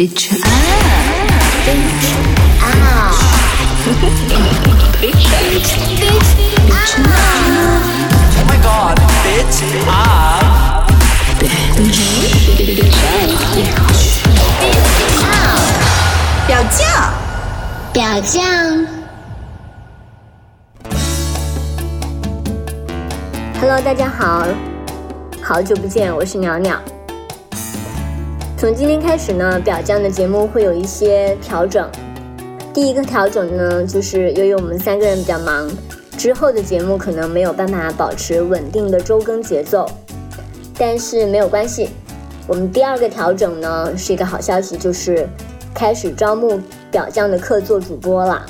[0.00, 0.40] Bitch up.
[1.66, 2.08] Bitch
[2.88, 3.12] up.
[4.96, 5.28] Bitch
[7.04, 7.20] up.
[8.32, 10.88] Oh my god, bitch up.
[11.38, 12.00] Bitch
[14.42, 15.60] up.
[16.46, 16.80] 表酱，
[17.92, 18.40] 表酱。
[23.60, 24.48] Hello，大家好，
[25.42, 26.80] 好久不见，我是鸟鸟。
[28.60, 31.90] 从今天开始呢，表酱的节目会有一些调整。
[32.74, 35.66] 第一个调整呢，就是由于我们三个人比较忙，
[36.18, 39.90] 之后的节目可能没有办法保持稳定的周更节奏，
[40.76, 41.88] 但是没有关系。
[42.46, 45.26] 我们第二个调整呢，是一个好消息，就是
[45.72, 48.44] 开始招募表酱的客座主播啦。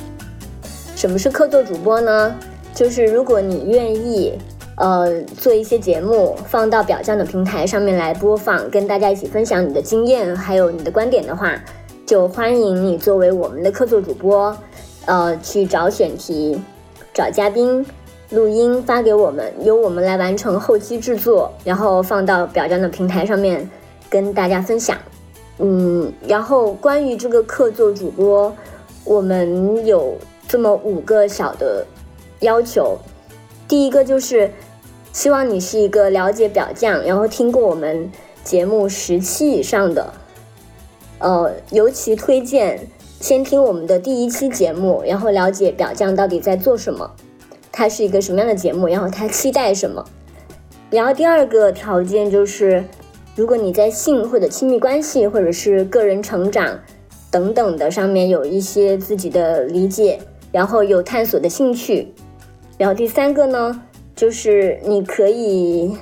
[0.96, 2.34] 什么是客座主播呢？
[2.74, 4.36] 就是如果你愿意。
[4.80, 11.54] 呃，做一些节目放到表酱的平台上面来播放，跟大家一起分享你的经验还有你的观点的话，
[12.06, 14.56] 就欢迎你作为我们的客座主播，
[15.04, 16.58] 呃，去找选题、
[17.12, 17.84] 找嘉宾、
[18.30, 23.68] 录音发给我们，由我们来完成后期制作，然后放到表酱的平台上面
[24.08, 24.96] 跟大家分享。
[25.58, 28.50] 嗯，然后关于这个客座主播，
[29.04, 30.14] 我们有
[30.48, 31.84] 这么五个小的
[32.40, 32.96] 要求，
[33.68, 34.50] 第一个就是。
[35.12, 38.10] 希望你是一个了解表酱，然后听过我们
[38.44, 40.12] 节目十期以上的，
[41.18, 42.86] 呃，尤其推荐
[43.20, 47.10] 先听我们的第一期节目，然后了解表酱到底在做什么，
[47.72, 50.04] 它是一个什么样的节目，然后他期待什么。
[50.90, 52.84] 然后第二个条件就是，
[53.34, 56.80] 如果你在性或者亲密关系或者是个人成长
[57.30, 62.14] 等等的上面有一些自己的理解，然后有探索的兴趣。
[62.78, 63.82] 然后第三个呢？
[64.20, 65.96] 就是你可以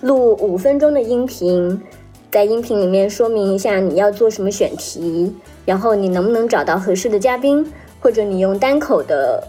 [0.00, 1.80] 录五分钟的音频，
[2.28, 5.32] 在音频里面说明一下你要做什么选题，
[5.64, 7.64] 然后你能不能找到合适的嘉宾，
[8.00, 9.46] 或者你用单口的，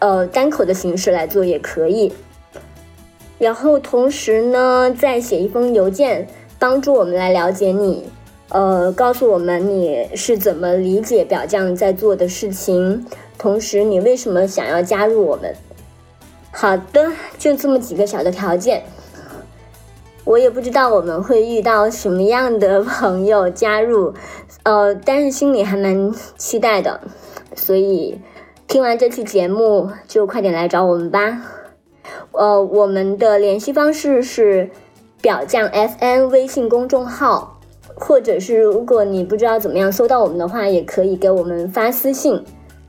[0.00, 2.12] 呃单口的形式来做也可以。
[3.38, 8.04] 然后同时呢，再写一封邮件，帮助我们来了解你，
[8.50, 13.06] 呃，告诉我们你是怎么理解表酱在做的事情，
[13.38, 15.54] 同时你为什么想要加入我们。
[16.58, 18.82] 好的，就这么几个小的条件，
[20.24, 24.14] 我也不知道我们会遇到什么样的朋友加入，
[24.62, 27.02] 呃，但是心里还蛮期待的，
[27.54, 28.18] 所以
[28.66, 31.42] 听完这期节目就快点来找我们吧。
[32.32, 34.70] 呃，我们的联系方式是
[35.20, 37.60] 表酱 FN 微信公众号，
[37.94, 42.42] 或者是如果你不知道怎么样搜到我们的话，也可以给我们发私信，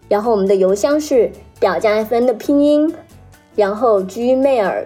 [0.08, 1.30] 然后我们的邮箱是
[1.60, 2.96] 表酱 FN 的拼音。
[3.58, 4.86] 然后 Gmail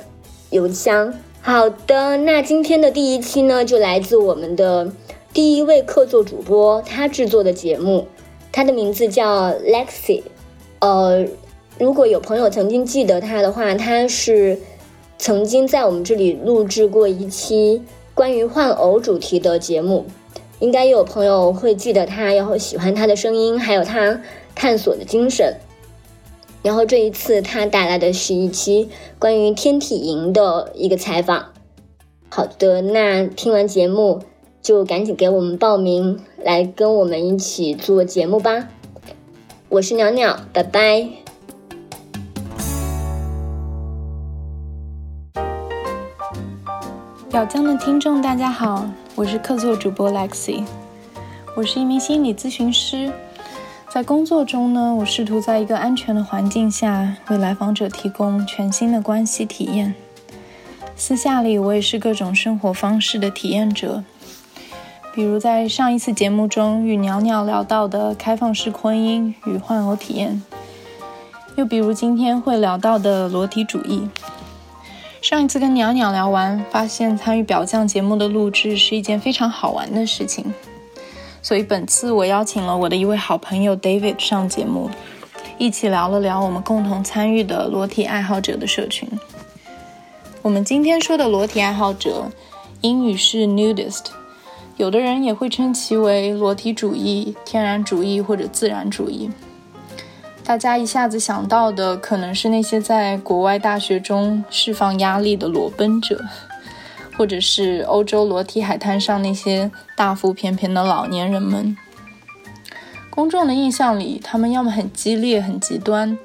[0.50, 1.14] 邮箱。
[1.42, 4.92] 好的，那今天的第一期呢，就来自我们的
[5.34, 8.08] 第一位客座主播，他制作的节目，
[8.52, 10.24] 他的名字叫 Lexi。
[10.80, 11.26] 呃，
[11.78, 14.58] 如果有朋友曾经记得他的话，他是
[15.18, 17.82] 曾经在我们这里录制过一期
[18.14, 20.06] 关于换偶主题的节目，
[20.60, 24.22] 应该有朋友会记得他，然后喜欢他的声音，还有他
[24.54, 25.56] 探索的精神。
[26.64, 31.48] 然后这一次他带来的是一期关于天体营的一个采访。
[32.30, 34.22] 好的，那听完节目
[34.62, 38.70] 就赶紧给我们报名，来跟我们一起做节目吧。
[39.70, 41.10] 我是鸟鸟，拜拜。
[47.32, 48.86] 表江的听众大家好，
[49.16, 50.64] 我是客座主播 Lexi，
[51.56, 53.12] 我是一名心理咨询师。
[53.94, 59.94] 在工作中呢，我试图在一个安全的环境下为来访者提供全新的关系体验。
[60.96, 64.02] 私下里，我也是各种生活方式的体验者，
[65.14, 70.42] 比如在上一次节目中与鸟鸟聊到的开放式婚姻与换偶体验，
[71.58, 74.08] 又比如今天会聊到的裸体主义。
[75.22, 80.54] 上一次跟鸟鸟聊完，发现参与表酱节目的录制是一件非常好玩的事情。
[81.42, 84.90] 所以本次我邀请了我的一位好朋友 David 上节目，
[85.58, 89.10] 一起聊了聊我们共同参与的裸体爱好者的社群。
[90.44, 92.32] 我们今天说的裸体爱好者，
[92.82, 94.06] 英语是 nudist，
[94.78, 99.30] 有的人也会称其为裸体主义、天然主义或者自然主义。
[100.44, 106.24] 大家一下子想到的可能是那些在国外大学中释放压力的裸奔者。
[107.22, 111.78] 或者是欧洲裸体海滩上那些大腹便便的老年人们，
[113.12, 116.18] 公众的印象里，他们要么很激烈、很极端，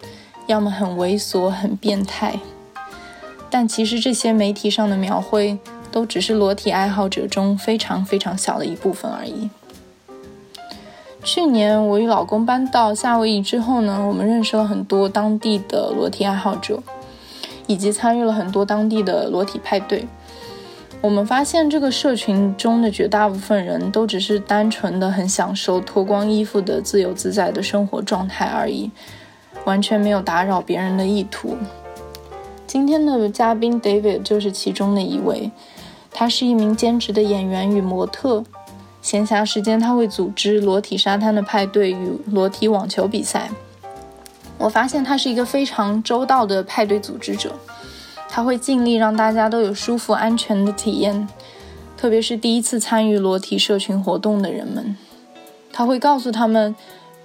[0.46, 2.40] 要么很猥琐、很变态。
[3.50, 5.58] 但其实这些媒体上的描绘，
[5.92, 9.50] 都只是裸体爱好者中非常非常小的一部分而已。
[11.22, 16.82] 去年我与老公搬到夏威夷之后呢，我们认识了很多当地的裸体爱好者，
[17.66, 20.06] 以及参与了很多当地的裸体派对。
[21.02, 28.90] 我们发现这个社群中的绝大部分人都只是单纯的很享受脱光衣服的自由自在的生活状态而已，
[29.64, 31.56] 完全没有打扰别人的意图。
[32.66, 35.50] 今天的嘉宾 David 就是其中的一位，
[36.10, 38.44] 他是一名兼职的演员与模特。
[39.00, 43.48] 闲暇时间，他会组织裸体沙滩的派对与裸体网球比赛。
[44.58, 47.52] 我发现他是一个非常周到的派对组织者，
[48.28, 51.26] 他会尽力让大家都有舒服、安全的体验，
[51.96, 54.96] 特别是第一次参与裸体社群活动的人们。
[55.72, 56.74] 他会告诉他们，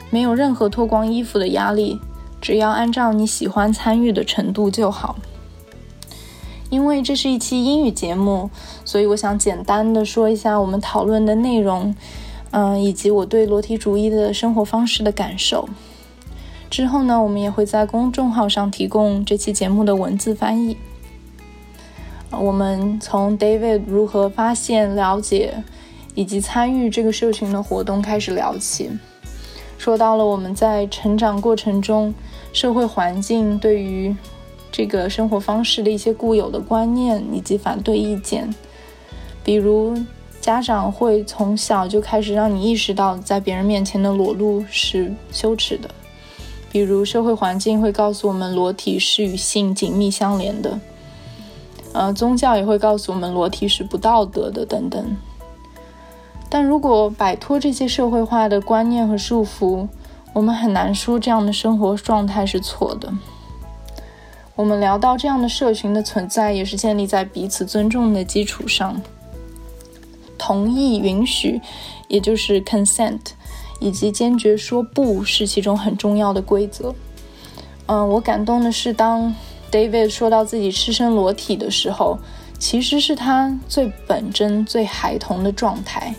[0.09, 1.99] 没有任何脱光衣服的压力，
[2.39, 5.17] 只要按照你喜欢参与的程度就好。
[6.69, 8.49] 因为这是一期英语节目，
[8.85, 11.93] 所以我想简单的说一下我们讨论的内容，
[12.51, 15.67] 嗯，以及我对裸体主义的生活方式的感受。
[16.69, 20.77] 之后呢，我们也会在公众号上提供这期节目的文字翻译。
[22.31, 25.63] 我们从 David 如何发现、了解
[26.15, 28.89] 以及参与这个社群的活动开始聊起，
[29.77, 32.13] 说到了我们在成长过程中
[32.53, 34.15] 社会环境对于。
[34.73, 38.49] 这个生活方式的一些固有的观念以及反对意见，
[39.43, 39.93] 比如
[40.39, 45.89] 家长会从小就开始让你意识到在别人面前的裸露是羞耻的；
[46.71, 50.79] 比如社会环境会告诉我们裸体是与性紧密相连的；
[51.93, 55.17] 呃，宗教也会告诉我们裸体是不道德的等等。
[56.49, 59.87] 但如果摆脱这些社会化的观念和束缚，
[60.33, 63.11] 我们很难说这样的生活状态是错的。
[64.55, 69.01] 我们聊到这样的社群的存在，也是建立在彼此尊重的基础上，
[70.37, 71.61] 同意、允许，
[72.07, 73.19] 也就是 consent，
[73.79, 76.93] 以及坚决说不是其中很重要的规则。
[77.87, 79.33] 嗯，我感动的是，当
[79.71, 82.19] David 说到自己赤身裸体的时候，
[82.59, 86.13] 其实是他最本真、最孩童的状态，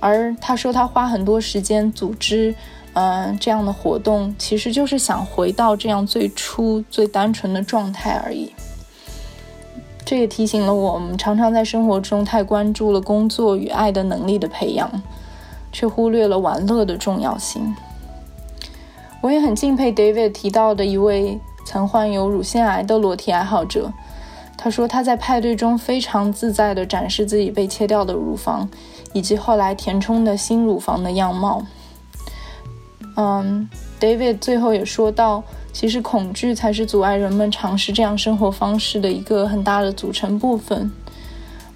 [0.00, 2.54] 而他说他花很多时间组织。
[2.98, 8.50] 嗯，这样的活动其实就是想回到这样最初最单纯的状态而已。
[10.02, 15.02] 这也提醒了我们，常常在生活中太关注了工作与爱的能力的培养，
[15.70, 17.76] 却忽略了玩乐的重要性。
[19.20, 23.92] 我也很敬佩 David 提到的一位曾患有乳腺癌的裸体爱好者。
[24.56, 28.66] 他说他在派对中非常自在地展示自己被切掉的乳房，
[29.12, 31.62] 以及后来填充的新乳房的样貌。
[33.16, 33.68] 嗯
[34.00, 35.42] ，David 最后也说到，
[35.72, 40.90] 其实恐惧才是阻碍人们尝试这样生活方式的一个很大的组成部分。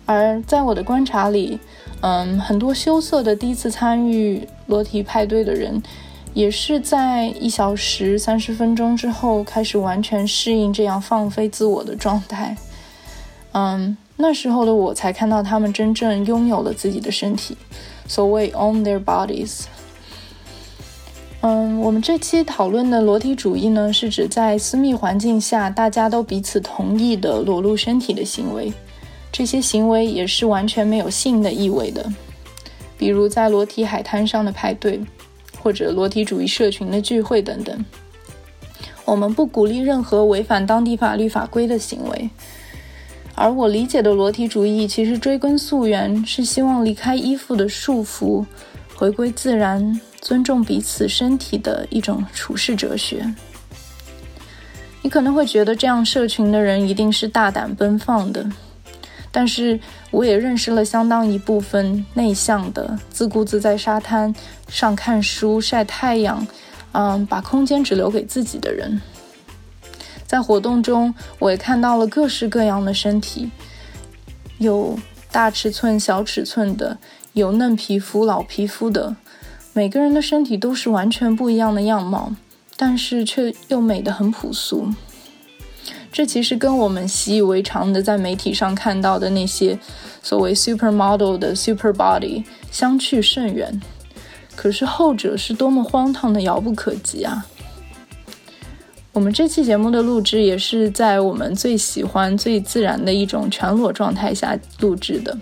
[0.06, 1.60] 而在我的观察里，
[2.00, 5.82] 嗯，很多羞涩的第一次参与裸体派对的人，
[6.32, 12.56] 也是在一小时、三十分钟之后开始完全适应这样放飞自我的状态。
[13.52, 17.56] 嗯，那时候的我才看到他们真正拥有了自己的身体，
[18.06, 19.62] 所谓 own their bodies。
[21.40, 28.72] 嗯，我们这期讨论的裸体主义呢，是指在私密环境下大家都彼此同意的裸露身体的行为。
[29.32, 32.12] 这些行为也是完全没有性的意味的，
[32.98, 35.00] 比如在裸体海滩上的派对，
[35.62, 37.84] 或者裸体主义社群的聚会等等。
[39.04, 42.30] 我们不鼓励任何违反当地法律法规的行为。
[43.34, 48.44] 而我理解的裸体主义，其实追根溯源是希望离开衣服的束缚，
[48.94, 50.00] 回归自然。
[50.20, 53.34] 尊重彼此身体的一种处世哲学。
[55.00, 58.46] 你可能会觉得这样社群的人一定是大胆奔放的，
[59.32, 59.78] 但是
[60.10, 64.34] 我也认识了相当一部分内向的、自顾自在沙滩
[64.68, 66.46] 上看书、晒太阳，
[66.92, 69.00] 嗯，把空间只留给自己的人。
[70.26, 73.50] 在活动中，我也看到了各式各样的身体，
[74.58, 74.98] 有
[75.30, 76.98] 大尺寸、小尺寸的，
[77.32, 79.16] 有嫩皮肤、老皮肤的。
[79.72, 82.32] 每个人的身体都是完全不一样的样貌，
[82.76, 84.88] 但是却又美得很朴素。
[86.12, 89.78] 这其实跟我们习以为常的在媒体上看到的那些
[90.22, 93.80] 所谓 supermodel 的 super body 相去甚远。
[94.56, 97.46] 可是后者是多么荒唐的遥不可及啊！
[99.12, 105.36] 我们这期节目的录制也是在我们最喜欢、最自然的一种全裸状态下录制的。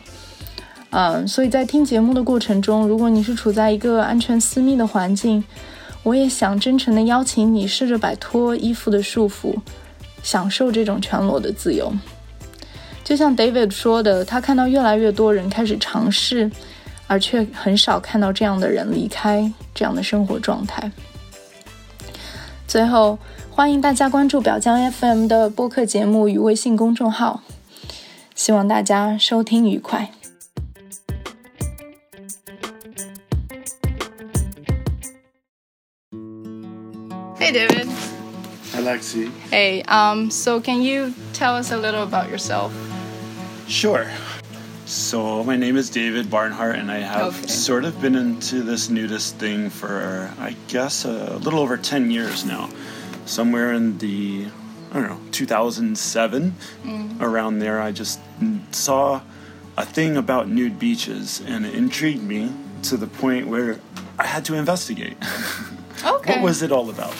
[0.90, 5.42] 嗯，所以在听节目的过程中，如果你是处在一个安全私密的环境，
[6.02, 9.54] 我也想真诚的邀请你试着摆脱衣服的束缚，
[10.22, 11.92] 享受这种全裸的自由。
[13.04, 16.50] 就像 David 说的，他看到越来越多人开始尝试，
[17.06, 20.90] 而却很少看到这样的人离开这样的生活状态。
[22.66, 23.18] 最后，
[23.50, 27.42] 欢迎大家关注表江 FM 的播客节目与微信公众号，
[28.34, 30.10] 希望大家收听愉快。
[37.40, 37.88] Hey, David.
[38.78, 39.32] Hi, Lexie.
[39.50, 42.72] Hey, um, so can you tell us a little about yourself?
[43.66, 44.08] Sure.
[44.86, 47.48] So, my name is David Barnhart, and I have Okay.
[47.48, 52.44] sort of been into this nudist thing for, I guess, a little over 10 years
[52.44, 52.70] now.
[53.26, 54.46] Somewhere in the,
[54.92, 56.54] I don't know, 2007,
[57.20, 58.20] around there, I just
[58.70, 59.22] saw
[59.76, 63.80] a thing about nude beaches, and it intrigued me to the point where
[64.20, 65.16] I had to investigate.
[66.04, 66.34] Okay.
[66.34, 67.12] what was it all about?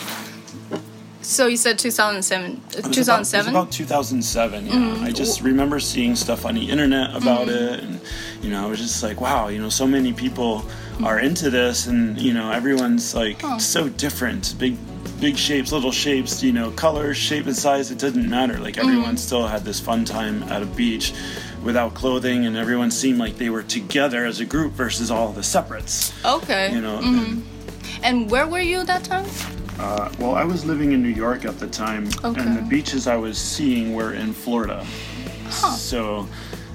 [1.29, 2.59] So you said 2007.
[2.73, 3.53] uh, It was about- 2007.
[3.53, 4.65] It was about 2007.
[4.65, 5.03] Yeah, mm-hmm.
[5.03, 7.73] I just remember seeing stuff on the internet about mm-hmm.
[7.75, 8.01] it, and
[8.41, 10.65] you know, I was just like, wow, you know, so many people
[11.03, 14.75] are into this, and you know, everyone's like so different, big,
[15.21, 17.91] big shapes, little shapes, you know, color, shape, and size.
[17.91, 18.57] It didn't matter.
[18.57, 18.89] Like mm-hmm.
[18.89, 21.13] everyone still had this fun time at a beach
[21.63, 25.43] without clothing, and everyone seemed like they were together as a group versus all the
[25.43, 26.11] separates.
[26.25, 26.73] okay.
[26.73, 26.97] You know.
[26.97, 27.43] and-
[28.01, 29.25] And where were you that time?
[29.79, 32.41] Uh, well, I was living in New York at the time, Okay.
[32.41, 34.85] and the beaches I was seeing were in Florida.
[35.77, 36.27] So,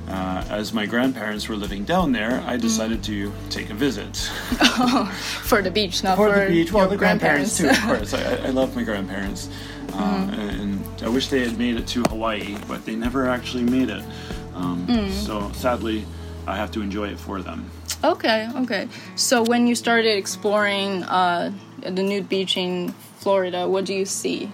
[0.08, 4.30] uh, as my grandparents were living down there, I decided to take a visit
[4.60, 5.06] oh,
[5.42, 6.72] For the beach, not for for, the beach.
[6.72, 8.14] Well, the grandparents, too, of course.
[8.14, 9.48] I, I love my grandparents,
[9.92, 13.90] uh, and I wish they had made it to Hawaii, but they never actually made
[13.90, 14.02] it.
[14.54, 16.04] Um, So, sadly,
[16.46, 17.70] I have to enjoy it for them.
[18.02, 18.88] okay, okay.
[19.16, 21.52] So when you started exploring uh,
[21.84, 24.50] the nude beach in Florida, what do you see?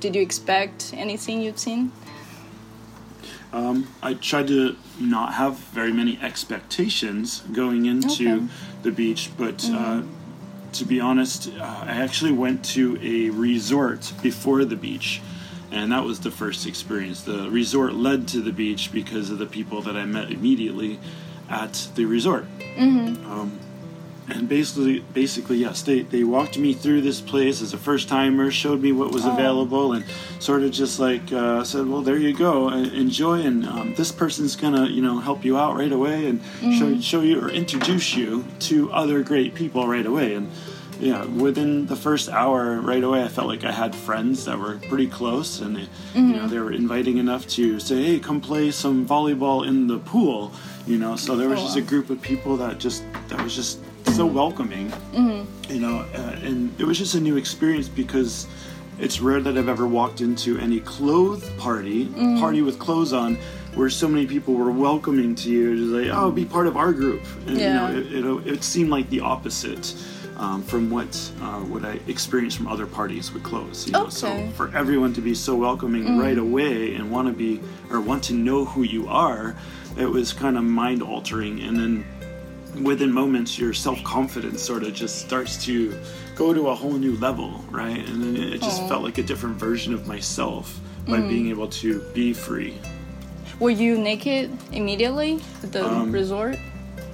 [0.00, 1.92] Did you expect anything you've seen?
[3.52, 8.46] Um, I tried to not have very many expectations going into Okay.
[8.82, 10.02] the beach, but uh,
[10.72, 15.20] to be honest, uh, I actually went to a resort before the beach,
[15.70, 17.22] and that was the first experience.
[17.22, 20.98] The resort led to the beach because of the people that I met immediately
[21.48, 22.46] at the resort.
[22.76, 23.58] Um,
[24.28, 28.50] and basically, basically, yes, they, they walked me through this place as a first timer,
[28.50, 30.04] showed me what was available, and
[30.40, 34.56] sort of just like uh, said, "Well, there you go, enjoy." And um, this person's
[34.56, 36.40] gonna, you know, help you out right away and
[36.78, 40.34] show show you or introduce you to other great people right away.
[40.34, 40.50] And
[41.00, 44.78] yeah, within the first hour, right away, I felt like I had friends that were
[44.88, 48.70] pretty close, and they, you know, they were inviting enough to say, "Hey, come play
[48.70, 50.52] some volleyball in the pool."
[50.86, 53.80] You know, so there was just a group of people that just that was just
[54.12, 54.92] so welcoming
[55.68, 58.46] you know uh, and it was just a new experience because
[58.98, 62.06] it's rare that i've ever walked into any clothed party
[62.38, 63.36] party with clothes on
[63.74, 66.92] where so many people were welcoming to you just like oh be part of our
[66.92, 67.90] group and Yeah.
[67.90, 69.94] you know it, it, it seemed like the opposite
[70.36, 71.06] um, from what
[71.40, 73.86] uh, what I experienced from other parties with clothes.
[73.86, 74.08] You know?
[74.08, 78.24] So for everyone to be so welcoming right away and want to be or want
[78.24, 79.54] to know who you are,
[79.96, 81.60] it was kind of mind altering.
[81.60, 82.04] And then
[82.82, 85.98] within moments your self-confidence sort of just starts to
[86.34, 88.06] go to a whole new level right?
[88.08, 91.28] And then it just felt like a different version of myself by mm.
[91.28, 92.78] being able to be free.
[93.60, 96.56] Were you naked immediately at the Um, resort?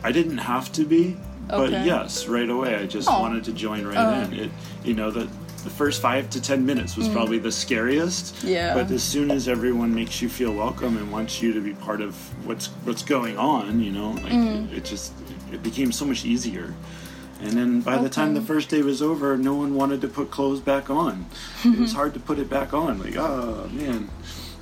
[0.03, 1.17] i didn't have to be
[1.49, 1.85] but Okay.
[1.85, 2.77] yes right away.
[2.77, 3.21] I just Aw.
[3.21, 4.21] wanted to join right oh.
[4.23, 4.33] in.
[4.35, 4.51] It
[4.85, 5.29] you know the
[5.65, 7.13] the first five to ten minutes was mm.
[7.13, 8.73] probably the scariest Yeah.
[8.75, 12.01] but as soon as everyone makes you feel welcome and wants you to be part
[12.01, 12.15] of
[12.47, 15.13] what's what's going on you know like it, it just
[15.53, 16.75] it became so much easier
[17.43, 20.31] and then by the time the first day was over no one wanted to put
[20.31, 21.27] clothes back on
[21.65, 24.09] it was hard to put it back on like oh man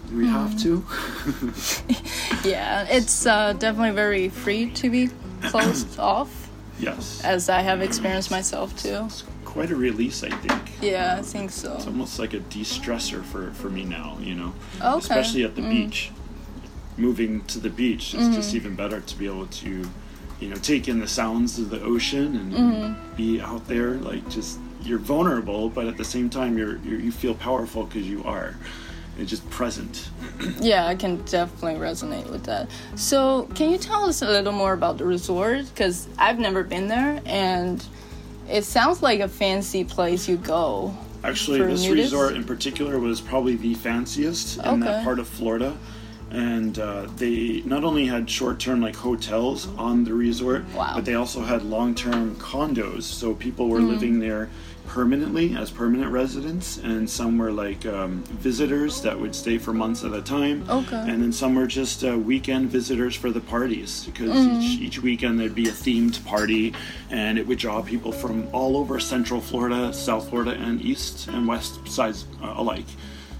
[0.08, 0.84] do we have to
[2.48, 5.10] Yeah, it's uh, definitely very free to be
[5.42, 9.02] closed off, yes as I have experienced myself too.
[9.06, 11.74] it's quite a release i think Yeah, I think so.
[11.74, 14.52] It's almost like a de-stressor for, for me now, you know.
[14.76, 14.86] Okay.
[14.86, 14.98] Mm.
[14.98, 16.12] Especially at the beach.
[16.96, 19.88] Moving to the beach is just even better to be able to,
[20.40, 23.16] you know, take in the sounds of the ocean and Mm-hmm.
[23.16, 27.10] be out there like just you're vulnerable, but at the same time you're, you're you
[27.12, 28.54] feel powerful because you are.
[29.18, 30.08] It's just present.
[30.60, 32.70] Yeah, I can definitely resonate with that.
[32.94, 35.66] So, can you tell us a little more about the resort?
[35.66, 37.84] Because I've never been there, and
[38.48, 40.96] it sounds like a fancy place you go.
[41.24, 41.94] Actually, this nudists?
[41.96, 45.76] resort in particular was probably the fanciest in that part of Florida.
[46.30, 50.92] And uh, they not only had short-term like hotels on the resort, Wow.
[50.94, 53.02] but they also had long-term condos.
[53.04, 54.50] So people were living there
[54.86, 60.02] permanently as permanent residents, and some were like um, visitors that would stay for months
[60.02, 60.64] at a time.
[60.68, 60.96] Okay.
[60.96, 64.60] And then some were just uh, weekend visitors for the parties because Mm-hmm.
[64.62, 66.72] each, each weekend there'd be a themed party,
[67.10, 71.46] and it would draw people from all over Central Florida, South Florida, and East and
[71.46, 72.86] West sides uh, alike.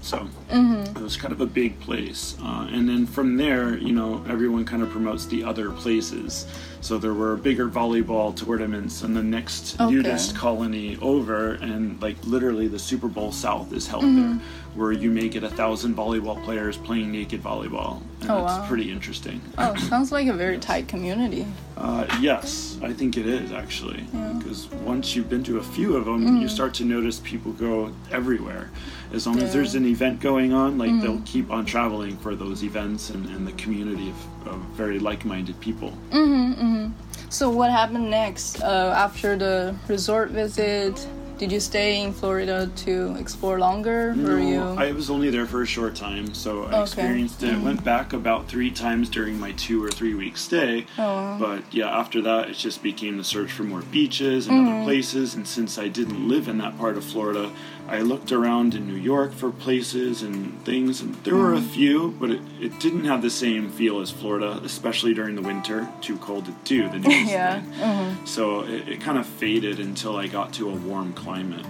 [0.01, 0.97] So Mm-hmm.
[0.97, 2.35] it was kind of a big place.
[2.43, 6.47] Uh, and then from there, you know, everyone kind of promotes the other places.
[6.81, 9.93] So there were bigger volleyball tournaments and the next Okay.
[9.93, 14.37] nudist colony over, and like literally the Super Bowl South is held Mm-hmm.
[14.37, 14.39] there,
[14.79, 18.01] where you may get a thousand volleyball players playing naked volleyball.
[18.21, 18.65] And Oh, it's wow.
[18.67, 19.41] pretty interesting.
[19.57, 21.45] Oh, sounds like a very tight community.
[21.75, 24.03] Uh, yes, I think it is actually.
[24.37, 26.41] Because once you've been to a few of them, Mm-hmm.
[26.41, 28.69] you start to notice people go everywhere.
[29.11, 29.45] As long Yeah.
[29.45, 31.01] as there's an event going on, like Mm-hmm.
[31.01, 35.25] they'll keep on traveling for those events and, and the community of, of very like
[35.25, 35.91] minded people.
[36.11, 36.91] Mm-hmm.
[37.29, 41.05] So what happened next uh, after the resort visit?
[41.39, 44.57] Did you stay in Florida to explore longer, or you?
[44.57, 46.81] No, I was only there for a short time, so I Okay.
[46.81, 47.57] Experienced it.
[47.61, 50.85] Went back about three times during my two or three week stay.
[50.97, 51.37] Oh, wow.
[51.39, 54.73] But yeah, after that, it just became the search for more beaches and Mm-hmm.
[54.79, 55.33] other places.
[55.33, 57.51] And since I didn't live in that part of Florida,
[57.89, 61.01] I looked around in New York for places and things.
[61.01, 61.69] And there were a Mm-hmm.
[61.73, 65.87] few, but it, it didn't have the same feel as Florida, especially during the winter.
[66.01, 68.25] Too cold to do the nudist Yeah, thing.
[68.25, 71.65] So it, it kind of faded until I got to a warm climate.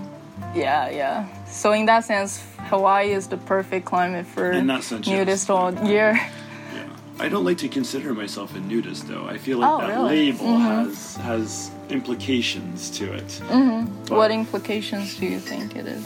[0.56, 1.26] yeah, yeah.
[1.46, 5.18] So in that sense, Hawaii is the perfect climate for In that sense, yes.
[5.18, 6.20] nudist all year.
[7.20, 9.26] I don't like to consider myself a nudist, though.
[9.28, 10.32] I feel like Oh, that really?
[10.32, 13.42] label has has implications to it.
[13.50, 16.06] But- What implications do you think it is?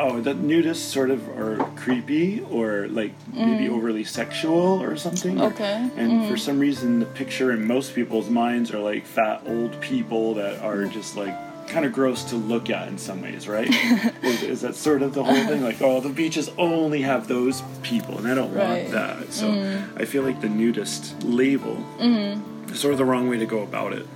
[0.00, 5.34] Oh, that nudists sort of are creepy or like maybe overly sexual or something.
[5.38, 5.50] Mm.
[5.52, 5.64] Okay.
[5.64, 5.98] Mm-hmm.
[5.98, 10.34] And for some reason, the picture in most people's minds are like fat old people
[10.34, 10.92] that are Mm.
[10.92, 11.34] just like
[11.68, 13.68] kind of gross to look at in some ways, right?
[14.22, 15.62] is, is that sort of the whole thing?
[15.62, 18.82] Like, oh, the beaches only have those people, and I don't Right.
[18.82, 19.32] want that.
[19.32, 20.00] So Mm.
[20.00, 22.72] I feel like the nudist label Mm-hmm.
[22.72, 24.06] is sort of the wrong way to go about it.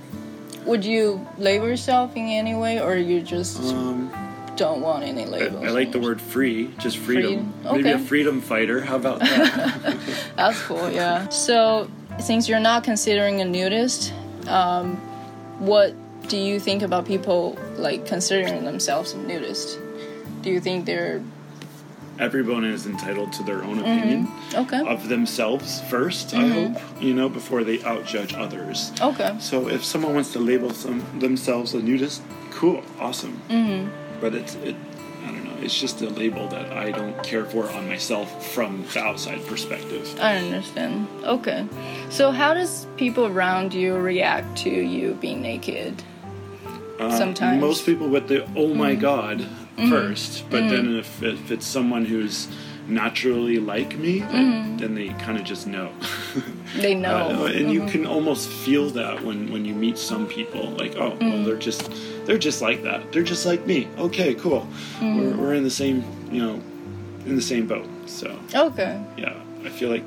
[0.65, 4.09] Would you label yourself in any way, or you just Um,
[4.55, 5.63] don't want any I, labels?
[5.65, 7.51] I like the word free, just freedom.
[7.63, 8.81] Freedom, Maybe a freedom fighter.
[8.81, 9.97] How about that?
[10.37, 11.27] That's cool, yeah.
[11.29, 11.89] So,
[12.19, 14.13] since you're not considering a nudist,
[14.47, 14.95] um,
[15.59, 15.93] what
[16.27, 19.79] do you think about people like considering themselves a nudist?
[20.41, 21.21] Do you think they're
[22.19, 23.97] Everyone is entitled to their own Mm-hmm.
[23.97, 24.81] opinion okay?
[24.87, 28.91] of themselves 1st I hope, you know, before they outjudge others.
[29.01, 29.35] Okay.
[29.39, 33.41] So if someone wants to label some themselves a nudist, cool, awesome.
[33.49, 33.89] Mm-hmm.
[34.21, 34.75] But it's it,
[35.23, 35.57] I don't know.
[35.63, 40.15] It's just a label that I don't care for on myself from the outside perspective.
[40.21, 41.07] I understand.
[41.23, 41.67] Okay.
[42.09, 46.03] So, how does people around you react to you being naked?
[46.99, 47.59] Uh, Sometimes.
[47.59, 49.39] most people with the oh my god
[49.77, 52.47] 1st but then if, if it's someone who's
[52.87, 54.77] naturally like me, then, Mm-hmm.
[54.77, 55.89] then they kind of just know.
[56.75, 57.15] They know.
[57.15, 57.69] Uh, and Mm-hmm.
[57.71, 61.55] you can almost feel that when when you meet some people like oh well they're
[61.69, 61.89] just
[62.25, 64.61] they're just like that they're just like me okay cool
[64.99, 65.17] Mm-hmm.
[65.17, 66.55] we're, we're in the same you know
[67.25, 68.27] in the same boat so
[68.67, 68.93] okay.
[69.17, 70.03] yeah i feel like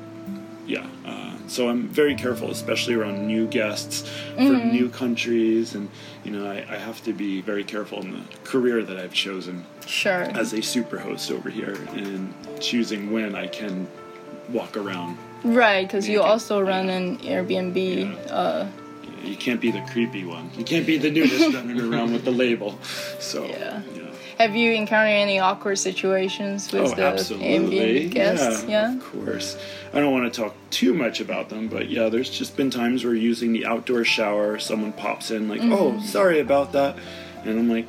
[0.67, 4.03] yeah uh, so i'm very careful especially around new guests
[4.37, 4.47] Mm-hmm.
[4.47, 5.89] from new countries and
[6.23, 9.65] you know I, I have to be very careful in the career that i've chosen
[9.87, 10.23] Sure.
[10.37, 13.87] as a super host over here and choosing when i can
[14.49, 17.77] walk around Right, because you also run an Airbnb.
[17.77, 18.33] Yeah.
[18.33, 18.67] Uh,
[19.23, 20.49] You can't be the creepy one.
[20.57, 22.77] You can't be the nudist running around with the label.
[23.19, 23.81] So Yeah.
[24.39, 24.45] Yeah.
[24.45, 28.09] have you encountered any awkward situations with Oh, the absolutely.
[28.09, 28.65] Guests?
[28.67, 29.57] Yeah, of course.
[29.93, 33.03] I don't want to talk too much about them, but yeah, there's just been times
[33.03, 36.05] where using the outdoor shower, someone pops in like, "Oh, Mm-hmm.
[36.05, 36.97] sorry about that,"
[37.45, 37.85] and I'm like,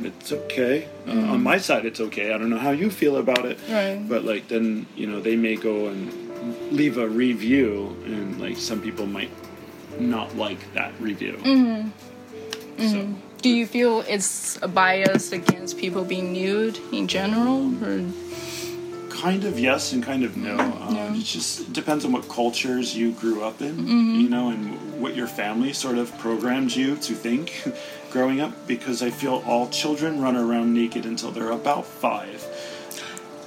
[0.00, 2.32] "It's okay." Uh, on my side, it's okay.
[2.32, 3.72] I don't know how you feel about it, Mm-hmm.
[3.74, 4.08] Right.
[4.08, 6.12] but like then you know they may go and
[6.70, 9.30] leave a review, and like some people might
[9.98, 11.36] not like that review.
[11.42, 12.88] Mm-hmm.
[12.88, 13.08] So.
[13.42, 17.72] Do you feel it's a bias against people being nude in general?
[17.84, 18.04] Or
[19.10, 20.58] Kind of yes and kind of no.
[20.58, 21.14] Um, Yeah.
[21.14, 24.20] It just depends on what cultures you grew up in, Mm-hmm.
[24.20, 27.62] you know, and what your family sort of programmed you to think
[28.10, 28.52] growing up.
[28.66, 32.44] Because I feel all children run around naked until they're about five.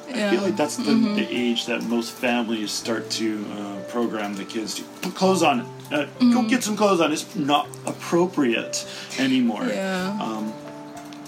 [0.10, 1.16] I feel like that's the, Mm-hmm.
[1.16, 5.66] the age that most families start to uh, program the kids to put clothes on.
[5.92, 6.32] Uh, Mm-hmm.
[6.34, 7.12] Go get some clothes on.
[7.12, 8.88] It's not appropriate
[9.20, 9.66] anymore.
[9.66, 10.18] yeah.
[10.22, 10.54] Um,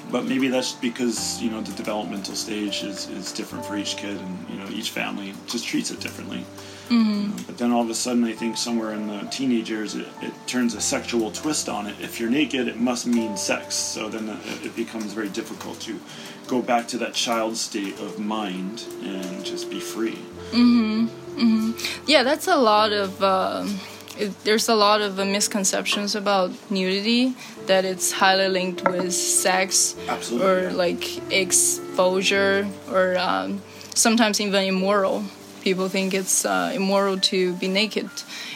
[0.10, 4.18] but maybe that's because you know the developmental stage is, is different for each kid,
[4.18, 6.46] and you know each family just treats it differently.
[6.90, 9.96] You know, but then all of a sudden, I think somewhere in the teenage years,
[9.96, 11.96] it, it turns a sexual twist on it.
[12.00, 13.76] If you're naked, it must mean sex.
[13.76, 16.00] So then it, it becomes very difficult to
[16.48, 20.18] go back to that child state of mind and just be free.
[20.54, 21.72] Mm-hmm.
[22.08, 23.22] Yeah, that's a lot of.
[23.22, 23.78] um
[24.20, 27.36] it, there's a lot of uh, misconceptions about nudity
[27.68, 30.72] that it's highly linked with sex Absolutely, or yeah.
[30.72, 33.62] like exposure or um,
[33.94, 35.24] sometimes even immoral.
[35.62, 38.10] People think it's uh, immoral to be naked,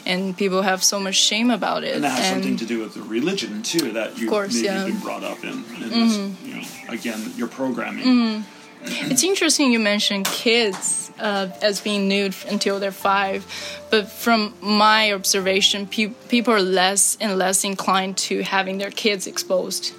[0.05, 1.95] and people have so much shame about it.
[1.95, 4.77] And that has something to do with the religion too that you course, maybe yeah.
[4.77, 4.93] Mm-hmm.
[4.93, 5.49] been brought up in.
[5.49, 8.45] And this, you know, again, your programming.
[8.83, 13.45] It's interesting you mentioned kids uh, as being nude until they're five,
[13.89, 19.27] but from my observation, pe- people are less and less inclined to having their kids
[19.27, 19.93] exposed,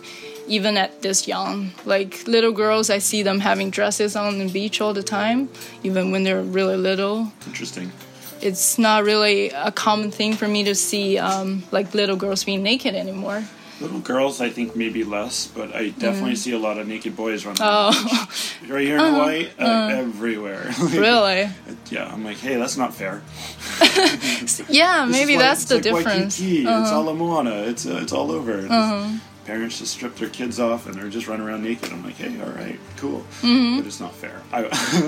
[0.48, 1.70] even at this young.
[1.84, 5.48] Like little girls, I see them having dresses on the beach all the time,
[5.82, 7.32] even when they're really little.
[7.46, 7.92] Interesting.
[8.40, 12.64] It's not really a common thing for me to see um, like little girls being
[12.64, 13.44] naked anymore.
[13.82, 17.44] Little girls, I think maybe less, but I definitely see a lot of naked boys
[17.44, 17.60] running.
[17.62, 17.90] Mm.
[17.92, 18.28] Oh.
[18.72, 20.66] right here in Hawaii, uh, everywhere.
[20.80, 21.48] Like, Really?
[21.90, 23.22] Yeah, I'm like, hey, that's not fair.
[24.68, 26.40] Yeah, maybe that's the like difference.
[26.40, 26.48] Uh-huh.
[26.50, 26.66] Waikiki.
[26.68, 27.54] It's Ala Moana.
[27.64, 28.66] It's uh, it's all over.
[28.66, 31.90] Just- Parents just strip their kids off and they're just running around naked.
[31.92, 33.78] I'm like, hey, all right, cool, Mm-hmm.
[33.78, 34.40] but it's not fair.
[34.52, 34.60] I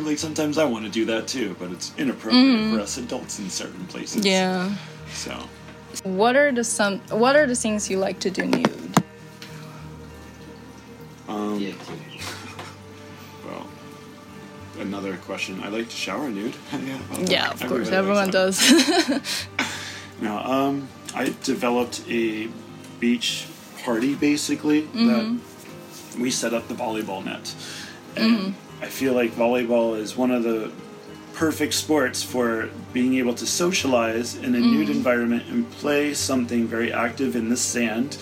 [0.03, 2.75] like sometimes I want to do that too, but it's inappropriate Mm-hmm.
[2.75, 4.27] for us adults in certain places.
[4.27, 4.75] Yeah.
[5.13, 5.31] So
[6.03, 6.99] What are the some?
[7.11, 8.71] What are the things you like to do nude?
[11.29, 11.61] Um,
[13.45, 13.67] well,
[14.81, 15.61] another question.
[15.63, 16.55] I like to shower nude.
[16.73, 18.33] yeah, well, Yeah, of course, everybody everyone that.
[18.33, 19.47] does.
[20.21, 22.49] Now, um, I developed a
[23.01, 23.47] beach
[23.85, 25.39] party basically Mm-hmm.
[25.39, 27.53] that we set up the volleyball net,
[28.17, 30.71] and I feel like volleyball is one of the
[31.35, 34.93] perfect sports for being able to socialize in a nude Mm-hmm.
[34.93, 38.17] environment and play something very active in the sand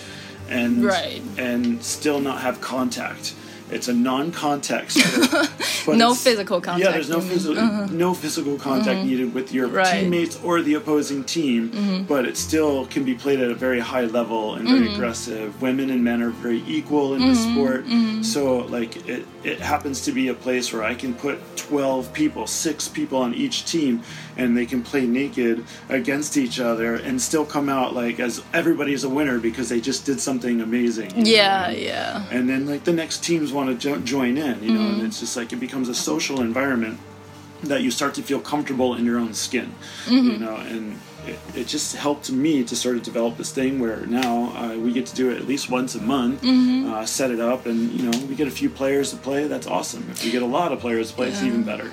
[0.49, 1.21] and Right.
[1.37, 3.33] and still not have contact.
[3.73, 5.97] It's a non-contact sport.
[5.97, 7.31] No physical Yeah, contact, there's no you mean.
[7.31, 7.87] physical uh-huh.
[7.91, 9.07] no physical contact mm-hmm.
[9.09, 10.01] needed with your Right.
[10.01, 12.03] teammates or the opposing team, mm-hmm.
[12.03, 14.95] but it still can be played at a very high level and very mm-hmm.
[14.95, 15.61] aggressive.
[15.61, 17.85] Women and men are very equal in the sport,
[18.23, 22.47] so like it it happens to be a place where I can put 12 people,
[22.47, 24.01] six people on each team,
[24.37, 29.03] and they can play naked against each other and still come out like as everybody's
[29.03, 31.09] a winner because they just did something amazing.
[31.11, 31.29] you know?
[31.29, 32.25] yeah, yeah.
[32.31, 34.99] and then like the next teams want to jo- join in you know Mm-hmm.
[34.99, 36.99] and it's just like it becomes a social environment
[37.63, 39.73] that you start to feel comfortable in your own skin
[40.05, 40.29] Mm-hmm.
[40.31, 44.05] you know and it, it just helped me to sort of develop this thing where
[44.07, 46.91] now uh, we get to do it at least once a month Mm-hmm.
[46.93, 49.67] uh, set it up and you know we get a few players to play that's
[49.67, 51.89] awesome if we get a lot of players to play it's even better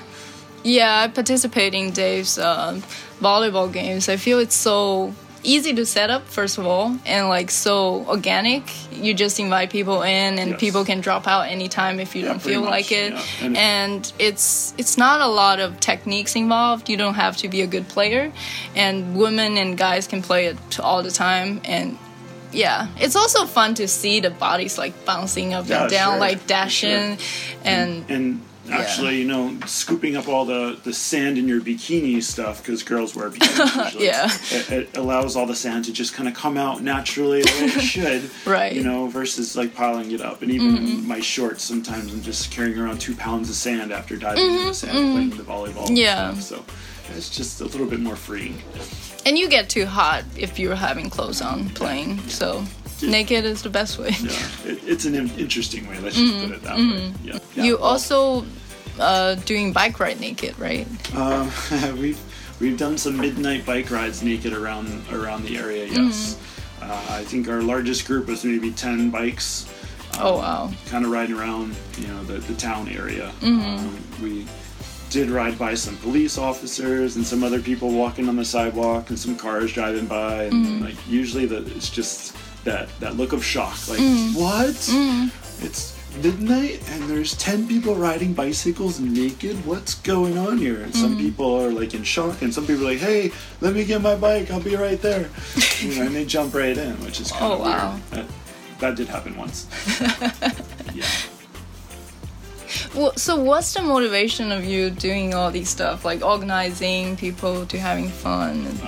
[0.62, 2.80] Yeah, I participate in Dave's uh,
[3.20, 4.08] volleyball games.
[4.08, 8.62] I feel it's so easy to set up, first of all, and like so organic.
[8.92, 10.60] You just invite people in, and Yes.
[10.60, 13.12] people can drop out anytime if you Yeah, don't feel much, like it.
[13.14, 13.22] yeah.
[13.46, 16.90] And- And it's it's not a lot of techniques involved.
[16.90, 18.30] You don't have to be a good player,
[18.76, 21.62] and women and guys can play it all the time.
[21.64, 21.96] And
[22.52, 26.20] yeah, it's also fun to see the bodies like bouncing up Yeah, and down, sure,
[26.28, 27.16] like dashing,
[27.64, 28.40] and and
[28.72, 33.14] actually you know scooping up all the the sand in your bikini stuff because girls
[33.14, 34.26] wear bikinis usually, Yeah.
[34.50, 37.66] it, it allows all the sand to just kind of come out naturally the way
[37.66, 38.70] it should Right.
[38.72, 38.78] Mm-hmm.
[38.78, 42.50] you know versus like piling it up and even in my shorts sometimes i'm just
[42.50, 45.86] carrying around two pounds of sand after diving into the sand and playing the volleyball
[45.86, 45.96] Mm-hmm.
[45.96, 46.34] Yeah.
[46.34, 48.62] stuff, so it's just a little bit more freeing
[49.26, 52.18] And you get too hot if you're having clothes on playing.
[52.28, 52.64] So
[53.02, 54.10] naked is the best way.
[54.20, 54.30] yeah
[54.64, 57.60] it, it's an interesting way let's just put it that way yeah, yeah Mm-hmm.
[57.64, 58.44] You well, also
[59.00, 60.86] uh, doing bike ride naked, right?
[61.14, 61.50] Um,
[61.98, 62.20] we've
[62.60, 65.86] we've done some midnight bike rides naked around around the area.
[65.86, 66.38] Yes,
[66.82, 69.66] uh, I think our largest group was maybe ten bikes.
[70.18, 70.70] oh wow.
[70.88, 73.32] Kind of riding around, you know, the the town area.
[73.42, 74.46] Um, we
[75.10, 79.18] did ride by some police officers and some other people walking on the sidewalk and
[79.18, 80.44] some cars driving by.
[80.44, 83.98] And like usually, the it's just that that look of shock, like
[84.34, 84.76] what?
[85.62, 91.16] It's midnight and there's 10 people riding bicycles naked what's going on here and some
[91.16, 94.14] people are like in shock and some people are like hey let me get my
[94.16, 95.28] bike i'll be right there
[95.80, 97.90] you know, and they jump right in which is kind Oh, of wow.
[97.92, 98.26] weird that,
[98.80, 99.66] that did happen once
[100.94, 101.06] yeah
[102.94, 107.78] Well, so what's the motivation of you doing all these stuff, like organizing people to
[107.78, 108.66] having fun?
[108.66, 108.78] And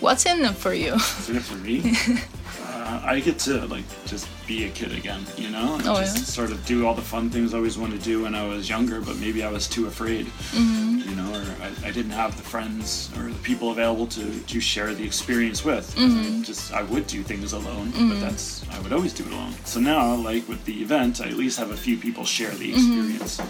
[0.00, 0.94] what's in it for you?
[0.94, 1.94] Is it for me?
[2.62, 6.16] uh, I get to like just be a kid again, you know, and Oh, just
[6.18, 6.24] yeah.
[6.24, 8.68] sort of do all the fun things I always wanted to do when I was
[8.68, 11.08] younger, but maybe I was too afraid, Mm-hmm.
[11.08, 14.60] you know, or I, I didn't have the friends or the people available to to
[14.60, 15.94] share the experience with.
[15.96, 16.40] Mm-hmm.
[16.40, 19.54] I just I would do things alone, but that's I would always do it alone.
[19.64, 22.72] So now, like with the event, I at least have a few people share the
[22.72, 22.98] Mm-hmm.
[23.00, 23.40] experience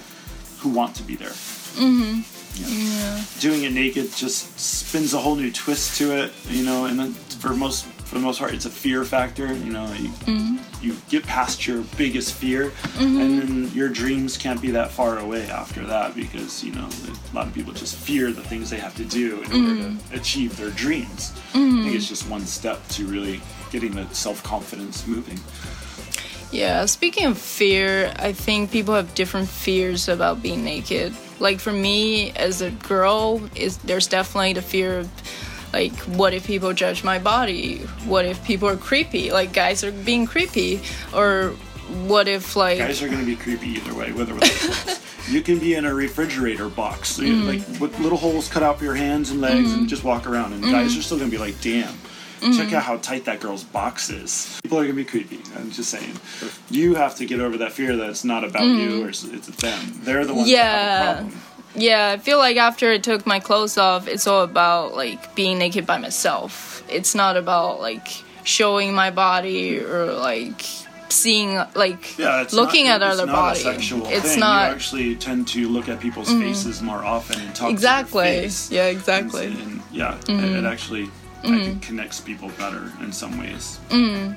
[0.60, 1.34] who want to be there.
[2.56, 3.20] Yeah.
[3.40, 6.84] doing it naked just spins a whole new twist to it, you know.
[6.86, 9.52] And then for most for the most part, it's a fear factor.
[9.52, 13.16] You know, you, you get past your biggest fear, and mm-hmm.
[13.16, 17.48] then your dreams can't be that far away after that because you know a lot
[17.48, 20.14] of people just fear the things they have to do in order to mm-hmm.
[20.14, 21.32] achieve their dreams.
[21.34, 21.96] I think mm-hmm.
[21.96, 23.40] it's just one step to really
[23.72, 25.40] getting the self confidence moving.
[26.52, 31.12] Yeah, speaking of fear, I think people have different fears about being naked.
[31.40, 35.10] Like for me as a girl, is there's definitely the fear of
[35.74, 37.78] like what if people judge my body?
[38.06, 39.32] What if people are creepy?
[39.32, 40.80] Like guys are being creepy
[41.12, 41.48] or
[42.06, 44.34] what if like Guys are going to be creepy either way, whether.
[45.26, 47.80] You can be in a refrigerator box, know, like mm.
[47.80, 49.86] with little holes cut out for your hands and legs, and mm-hmm.
[49.86, 50.98] just walk around, and guys mm-hmm.
[50.98, 52.52] are still going to be like, "Damn, mm-hmm.
[52.58, 55.40] check out how tight that girl's box is." People are to be creepy.
[55.56, 56.12] I'm just saying.
[56.68, 59.48] You have to get over that fear that it's not about you or it's, it's
[59.48, 59.92] them.
[60.02, 61.38] They're the ones that have Yeah.
[61.74, 65.58] Yeah, I feel like after I took my clothes off, it's all about like being
[65.58, 66.84] naked by myself.
[66.88, 68.06] It's not about like
[68.44, 70.62] showing my body or like
[71.08, 73.58] seeing like Yeah, looking not, at other body.
[73.58, 74.40] Sexual it's thing.
[74.40, 74.70] not Mm-hmm.
[74.70, 78.24] You actually tend to look at people's faces more often and talk exactly.
[78.24, 78.70] to their face.
[78.70, 79.46] Yeah, exactly.
[79.48, 79.62] Mm-hmm.
[79.62, 81.08] And, and, yeah, it, it actually
[81.42, 83.78] I think connects people better in some ways.
[83.90, 84.36] Mm.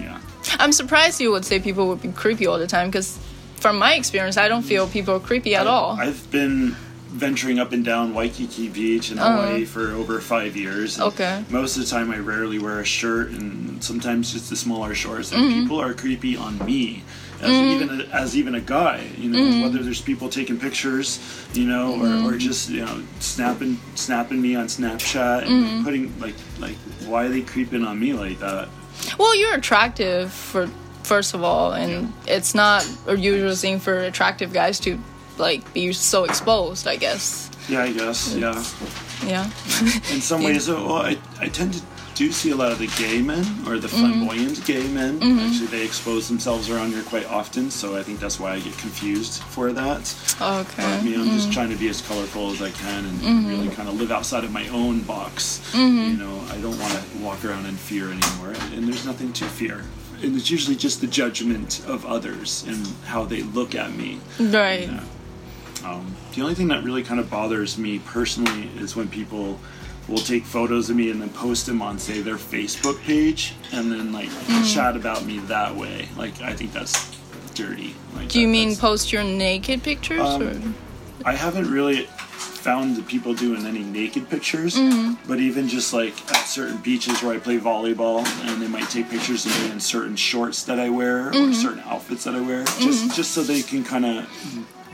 [0.00, 0.20] Yeah.
[0.58, 3.18] I'm surprised you would say people would be creepy all the time because
[3.58, 5.92] from my experience, I don't feel people are creepy at I- all.
[6.00, 6.76] I've been
[7.08, 10.98] venturing up and down Waikiki Beach in Hawaii for over five years.
[10.98, 11.08] Uh-huh.
[11.08, 11.42] Okay.
[11.48, 15.32] Most of the time, I rarely wear a shirt, and sometimes just the smaller shorts.
[15.32, 15.60] And Mm-hmm.
[15.62, 17.02] people are creepy on me.
[17.40, 19.62] As even a, as even a guy, you know, Mm-hmm.
[19.62, 21.20] whether there's people taking pictures,
[21.54, 25.84] you know, or, or just you know snapping snapping me on Snapchat and Mm-hmm.
[25.84, 26.74] putting like like
[27.06, 28.68] why are they creeping on me like that?
[29.18, 30.68] Well, you're attractive for
[31.08, 34.98] first of all, and it's not a usual thing for attractive guys to
[35.38, 36.86] like be so exposed.
[36.86, 37.50] I guess.
[37.68, 38.34] Yeah, I guess.
[38.34, 38.64] Yeah.
[39.26, 39.44] Yeah.
[40.14, 41.82] in some ways, well, I, I tend to
[42.14, 44.26] do see a lot of the gay men or the Mm-hmm.
[44.26, 45.22] flamboyant gay men.
[45.22, 48.76] Actually, they expose themselves around here quite often, so I think that's why I get
[48.78, 50.02] confused for that.
[50.40, 50.82] Okay.
[50.82, 51.36] I mean, I'm Mm-hmm.
[51.36, 54.44] just trying to be as colorful as I can and really kind of live outside
[54.44, 55.60] of my own box.
[55.72, 56.10] Mm-hmm.
[56.12, 59.44] You know, I don't want to walk around in fear anymore, and there's nothing to
[59.44, 59.84] fear.
[60.22, 64.18] And it's usually just the judgment of others and how they look at me.
[64.40, 64.88] Right.
[64.88, 65.04] Yeah.
[65.84, 69.60] Um, the only thing that really kind of bothers me personally is when people
[70.08, 73.92] will take photos of me and then post them on, say, their Facebook page, and
[73.92, 74.74] then like Mm.
[74.74, 76.08] chat about me that way.
[76.16, 77.10] Like, I think that's
[77.54, 77.94] dirty.
[78.16, 80.20] Like, Do you that- mean post your naked pictures?
[80.20, 80.60] Um, or?
[81.28, 82.08] I haven't really
[82.58, 85.14] found the people doing any naked pictures, Mm-hmm.
[85.28, 89.08] but even just like at certain beaches where I play volleyball, and they might take
[89.10, 91.52] pictures of me in certain shorts that I wear or Mm-hmm.
[91.52, 94.28] certain outfits that I wear, just just so they can kind of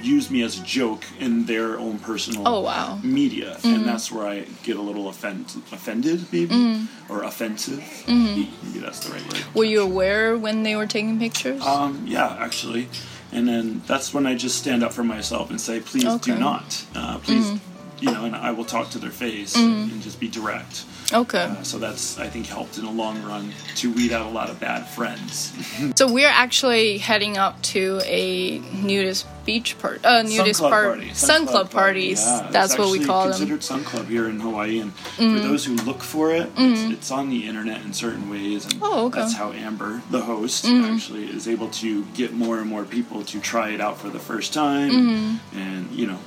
[0.02, 2.98] use me as a joke in their own personal Oh, wow.
[3.02, 7.82] media, and that's where I get a little offend offended, maybe or offensive.
[8.06, 8.50] Maybe
[8.84, 9.42] that's the right word.
[9.54, 11.62] Were you aware when they were taking pictures?
[11.64, 12.88] Um, yeah, actually.
[13.34, 16.32] And then that's when I just stand up for myself and say, please Okay.
[16.32, 16.84] do not.
[16.94, 17.58] Uh, please,
[18.00, 20.84] you know, and I will talk to their face and, and just be direct.
[21.12, 21.44] okay.
[21.44, 24.50] Uh, so that's, I think, helped in the long run to weed out a lot
[24.50, 25.52] of bad friends.
[25.96, 30.98] So we're actually heading up to a nudist beach part, uh, nudist Sun Club part,
[30.98, 31.14] party.
[31.14, 32.24] Sun, Club parties.
[32.24, 33.32] Yeah, That's what we call them.
[33.32, 33.38] Mm-hmm.
[33.40, 37.10] considered Sun Club here in Hawaii, and for those who look for it, it's, it's
[37.10, 39.18] on the internet in certain ways, and Oh, okay.
[39.18, 39.20] Mm-hmm.
[39.20, 43.40] that's how Amber, the host, actually is able to get more and more people to
[43.40, 45.58] try it out for the first time, Mm-hmm.
[45.58, 46.18] and you know,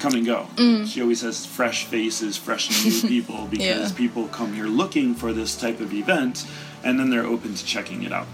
[0.00, 0.46] come and go.
[0.56, 0.86] Mm.
[0.86, 3.96] She always has fresh faces, fresh new people because Yeah.
[3.96, 6.46] people come here looking for this type of event,
[6.82, 8.26] and then they're open to checking it out.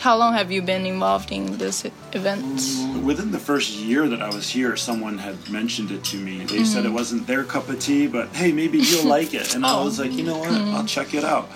[0.00, 2.44] How long have you been involved in this event?
[3.04, 6.44] Within the first year that I was here, someone had mentioned it to me.
[6.44, 6.86] They said Mm-hmm.
[6.92, 9.54] it wasn't their cup of tea, but hey, maybe you'll like it.
[9.56, 9.80] And Oh.
[9.80, 10.50] I was like, you know what?
[10.50, 10.74] Mm-hmm.
[10.76, 11.48] I'll check it out.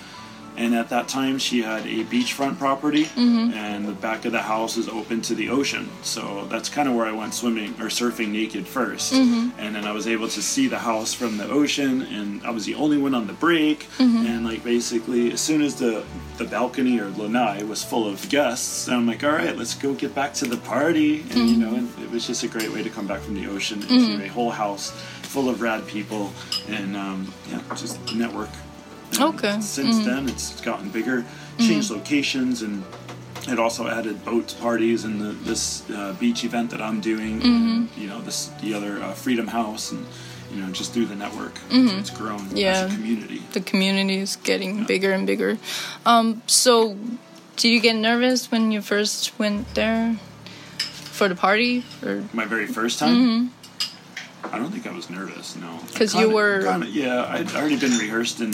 [0.55, 3.53] And at that time, she had a beachfront property, Mm-hmm.
[3.53, 5.89] and the back of the house is open to the ocean.
[6.03, 9.59] So that's kind of where I went swimming or surfing naked 1st Mm-hmm.
[9.59, 12.65] And then I was able to see the house from the ocean, and I was
[12.65, 13.87] the only one on the break.
[13.97, 14.25] Mm-hmm.
[14.27, 16.03] And like basically, as soon as the
[16.37, 20.13] the balcony or lanai was full of guests, I'm like, all right, let's go get
[20.15, 21.21] back to the party.
[21.21, 21.47] And Mm-hmm.
[21.47, 23.81] you know, and it was just a great way to come back from the ocean
[23.89, 24.91] into a whole house
[25.33, 26.31] full of rad people,
[26.67, 28.49] and um, yeah, just network.
[29.19, 29.59] Okay.
[29.61, 31.25] Since then, it's gotten bigger.
[31.59, 32.83] changed locations and
[33.47, 37.41] it also added boat parties and the, this uh, beach event that I'm doing.
[37.43, 40.05] And, you know, this the other uh, Freedom House and
[40.53, 42.85] you know just through the network, it's, it's grown Yeah.
[42.85, 43.41] as a community.
[43.53, 45.57] the community is getting bigger and bigger.
[46.05, 46.95] Um, so,
[47.57, 50.15] did you get nervous when you first went there
[50.77, 53.51] for the party, or My very first time.
[54.51, 55.55] I don't think I was nervous.
[55.55, 55.95] No, Mm-hmm.
[55.97, 58.51] 'Cause I you were- kinda- yeah, I'd already been rehearsed in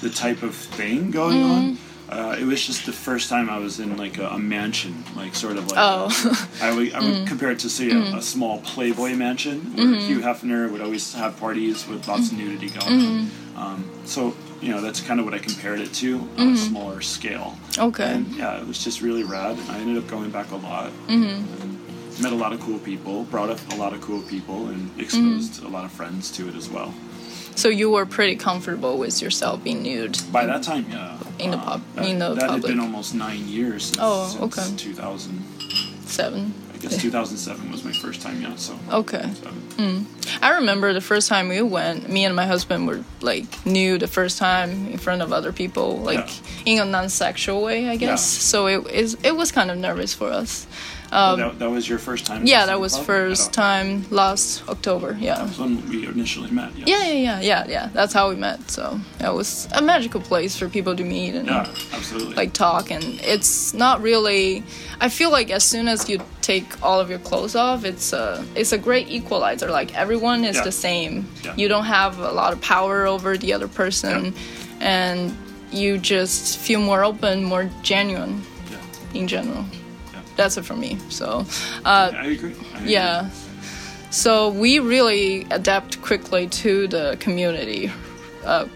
[0.00, 1.62] the type of thing going on.
[1.62, 1.76] Mm-hmm.
[2.08, 5.34] Uh, it was just the first time I was in like a, a mansion, like
[5.34, 5.78] sort of like.
[5.78, 6.08] Oh.
[6.60, 10.20] I would, I would compare it to say a, a small Playboy mansion where Hugh
[10.20, 13.30] Hefner would always have parties with lots of nudity going on.
[13.56, 17.00] Um, so you know that's kind of what I compared it to on a smaller
[17.00, 17.56] scale.
[17.78, 18.12] okay?
[18.12, 19.56] And yeah, it was just really rad.
[19.70, 20.90] I ended up going back a lot.
[21.08, 21.71] And
[22.22, 25.62] met a lot of cool people, brought up a lot of cool people, and exposed
[25.62, 26.94] a lot of friends to it as well.
[27.54, 30.18] So you were pretty comfortable with yourself being nude.
[30.32, 31.18] By that time, yeah.
[31.38, 34.38] In the uh, pub- that, in the that had been almost nine years since, Oh,
[34.42, 34.64] okay.
[34.76, 35.42] 2000.
[36.06, 36.54] Seven.
[36.74, 38.54] I guess 2007 was my first time, yeah.
[38.56, 38.78] So.
[38.90, 39.30] Okay.
[39.34, 39.50] so-
[40.40, 44.06] I remember the first time we went, me and my husband were like new the
[44.06, 46.28] first time in front of other people, like
[46.66, 48.08] in a non-sexual way, I guess.
[48.36, 48.40] Yeah.
[48.50, 50.66] So it is it was kind of nervous for us.
[51.14, 52.40] Oh, that, that was your first time?
[52.40, 55.14] Um, Yeah, that was first time last October.
[55.20, 55.34] Yeah.
[55.36, 56.70] That was when we initially met.
[56.74, 56.88] Yes.
[56.88, 57.88] Yeah, yeah, yeah, yeah, yeah.
[57.92, 58.70] That's how we met.
[58.70, 62.34] So it was a magical place for people to meet and Yeah, absolutely.
[62.34, 62.90] like talk.
[62.90, 64.64] And it's not really.
[65.00, 68.42] I feel like as soon as you take all of your clothes off, it's a
[68.54, 69.70] it's a great equalizer.
[69.70, 70.64] Like everyone is Yeah.
[70.64, 71.26] the same.
[71.44, 71.54] Yeah.
[71.56, 74.32] You don't have a lot of power over the other person,
[74.80, 75.36] and
[75.70, 78.42] you just feel more open, more genuine
[79.14, 79.64] in general.
[80.36, 80.98] That's it for me.
[81.08, 81.44] So.
[81.84, 82.54] Uh, I agree.
[82.74, 82.92] I agree.
[82.92, 83.30] yeah.
[84.10, 87.90] So we really adapt quickly to the community,
[88.44, 88.66] uh,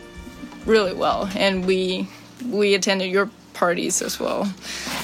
[0.65, 2.09] really well, and we
[2.51, 4.51] we attended your parties as well.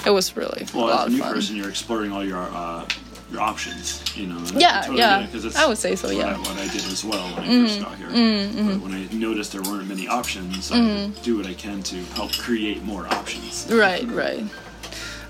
[0.06, 0.84] It was really fun.
[0.84, 1.34] Well, as a new fun.
[1.34, 2.88] person, you're exploring all your uh,
[3.30, 4.02] your options.
[4.16, 4.42] You know.
[4.54, 5.26] Yeah, totally yeah.
[5.56, 6.32] I would say so, yeah.
[6.32, 6.44] Mm-hmm.
[6.44, 8.08] I, what I did as well when I first got here.
[8.08, 12.32] But when I noticed there weren't many options, I do what I can to help
[12.38, 13.70] create more options.
[13.70, 14.44] Right, right,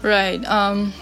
[0.02, 0.44] right.
[0.44, 0.92] Um,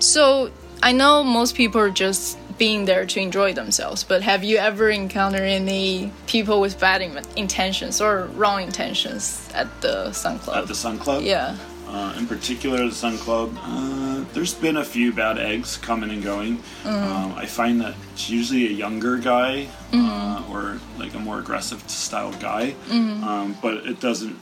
[0.00, 0.50] so
[0.82, 4.90] I know most people are just being there to enjoy themselves, but have you ever
[4.90, 10.56] encountered any people with bad in- intentions or wrong intentions at the Sun Club?
[10.58, 11.56] At the Sun Club, yeah.
[11.88, 16.22] uh, in particular the Sun Club, uh, there's been a few bad eggs coming and
[16.22, 16.58] going.
[16.58, 16.88] Mm-hmm.
[16.88, 20.06] Um, I find that it's usually a younger guy Mm-hmm.
[20.08, 23.24] uh, or like a more aggressive style guy, Mm-hmm.
[23.24, 24.38] um, but it doesn't.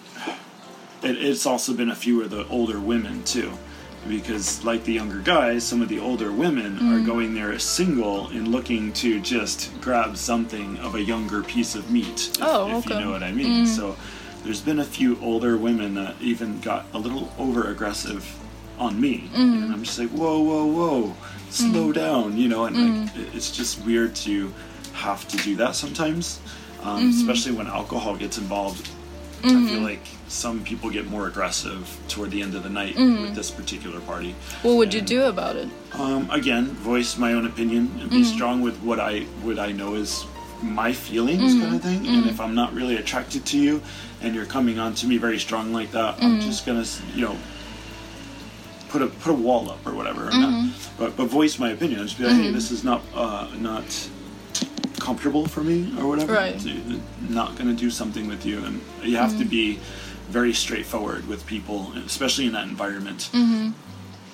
[1.03, 3.53] It, it's also been a few of the older women too.
[4.07, 6.95] Because, like the younger guys, some of the older women Mm-hmm.
[6.95, 11.91] are going there single and looking to just grab something of a younger piece of
[11.91, 12.31] meat.
[12.35, 12.71] If, Oh, okay.
[12.79, 12.93] Mm-hmm.
[12.93, 13.67] you know what I mean.
[13.67, 13.97] So,
[14.45, 18.25] there's been a few older women that even got a little over aggressive
[18.79, 19.63] on me, Mm-hmm.
[19.65, 21.15] and I'm just like, whoa, whoa, whoa,
[21.51, 22.65] slow down, you know.
[22.67, 23.37] And like, Mm-hmm.
[23.37, 24.53] it's just weird to
[24.93, 26.39] have to do that sometimes,
[26.83, 27.09] um, Mm-hmm.
[27.31, 28.89] especially when alcohol gets involved.
[29.45, 29.85] I feel mm-hmm.
[29.85, 33.23] like some people get more aggressive toward the end of the night Mm-hmm.
[33.23, 34.35] with this particular party.
[34.63, 35.69] What would you do about it?
[35.93, 38.35] Um, again, voice my own opinion and be mm-hmm.
[38.35, 40.25] strong with what I what I know is
[40.63, 42.05] my feelings kind of mm-hmm.
[42.05, 42.07] thing.
[42.07, 43.81] And if I'm not really attracted to you,
[44.21, 47.37] and you're coming on to me very strong like that, I'm just gonna you know
[48.89, 50.29] put a put a wall up or whatever.
[50.29, 52.01] or not- but but voice my opinion.
[52.01, 53.85] Just be like, hey, this is not uh, not
[55.09, 56.35] comfortable for me or whatever.
[56.35, 56.61] Right.
[56.61, 56.71] So,
[57.31, 59.79] not gonna do something with you, and you have to be
[60.29, 63.31] very straightforward with people, especially in that environment.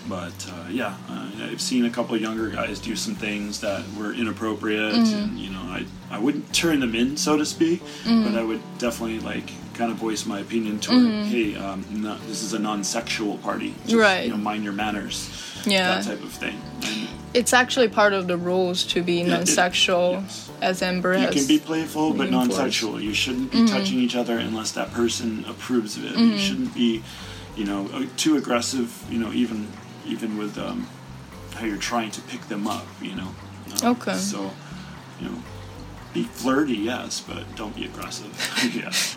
[0.09, 4.13] But uh, yeah, uh, I've seen a couple younger guys do some things that were
[4.13, 8.43] inappropriate, and you know, I I wouldn't turn them in, so to speak, but I
[8.43, 12.59] would definitely like kind of voice my opinion toward, hey, um, no, this is a
[12.61, 14.25] non-sexual party, Just, Right.
[14.25, 15.29] You know, mind your manners,
[15.67, 15.95] Yeah.
[16.01, 16.61] that type of thing.
[16.83, 20.51] And It's actually part of the rules to be it- non-sexual, yes.
[20.63, 23.01] as Amber you can be playful but non-sexual.
[23.01, 23.67] You shouldn't Mm-hmm.
[23.67, 26.17] be touching each other unless that person approves of it.
[26.19, 27.03] You shouldn't be,
[27.57, 28.89] you know, uh, too aggressive.
[29.11, 29.69] You know, even
[30.07, 30.87] even with um,
[31.55, 32.87] how you're trying to pick them up.
[33.03, 33.29] You know.
[33.83, 34.15] Uh, Okay.
[34.17, 34.51] So,
[35.21, 35.43] you know,
[36.13, 38.31] be flirty, yes, but don't be aggressive.
[38.75, 39.17] yes,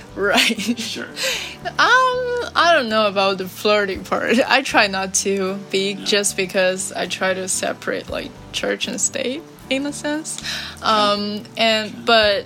[0.15, 0.77] right.
[0.79, 1.07] sure.
[1.63, 4.39] Um, I don't know about the flirting part.
[4.47, 9.43] I try not to be just because I try to separate like church and state
[9.69, 10.41] in a sense.
[10.81, 12.45] Um, and but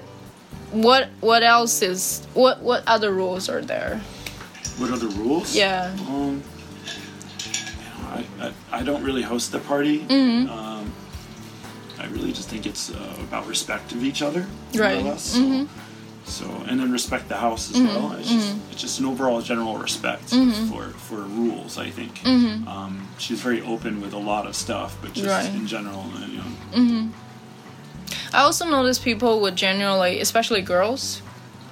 [0.72, 4.02] what what else is what what other rules are there?
[4.78, 5.56] What are the rules?
[5.56, 5.96] Yeah.
[6.10, 6.44] Um,
[8.12, 10.00] I, I, I don't really host the party.
[10.00, 10.50] Mm-hmm.
[10.52, 10.92] Um,
[12.00, 14.46] I really just think it's uh, about respect of each other,
[14.76, 14.98] Right.
[14.98, 15.08] Mm-hmm.
[15.08, 15.24] or less.
[15.24, 15.68] So,
[16.26, 17.88] So and then respect the house as Mm-hmm.
[17.96, 18.14] well.
[18.20, 20.30] It's just it's just an overall general respect
[20.70, 21.78] for for rules.
[21.78, 22.26] I think
[22.68, 25.54] um, she's very open with a lot of stuff, but just Mm-hmm.
[25.54, 25.56] Right.
[25.62, 27.10] in general, uh, you know.
[28.34, 31.22] I also notice people would generally, especially girls,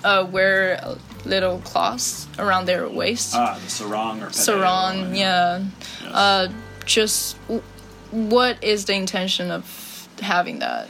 [0.03, 0.79] uh, wear
[1.25, 3.33] little cloths around their waist.
[3.35, 5.63] Ah, the sarong or sarong, yeah.
[6.03, 6.11] Yes.
[6.13, 6.47] Uh,
[6.85, 7.63] just w-
[8.11, 10.87] what is the intention of having that?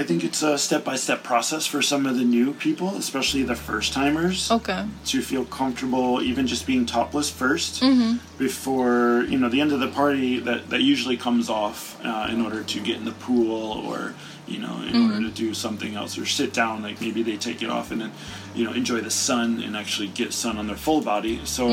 [0.00, 3.42] I think it's a step by step process for some of the new people, especially
[3.42, 4.48] the first timers.
[4.58, 4.82] Okay.
[5.06, 9.88] to feel comfortable even just being topless 1st before you know the end of the
[9.88, 14.14] party that that usually comes off uh, in order to get in the pool or
[14.46, 17.60] you know in order to do something else or sit down like maybe they take
[17.62, 18.12] it off and then
[18.54, 21.68] you know enjoy the sun and actually get sun on their full body so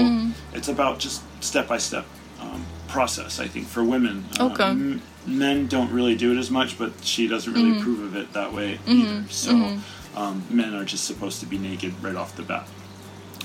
[0.54, 2.06] it's about just step by step
[2.42, 4.64] um, process i think for women Okay.
[4.66, 7.80] m- men don't really do it as much but she doesn't really mm-hmm.
[7.80, 8.92] approve of it that way mm-hmm.
[8.92, 10.18] either so mm-hmm.
[10.18, 12.68] um, men are just supposed to be naked right off the bat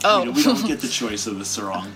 [0.05, 0.21] Oh.
[0.21, 1.93] you know, we don't get the choice of the sarong.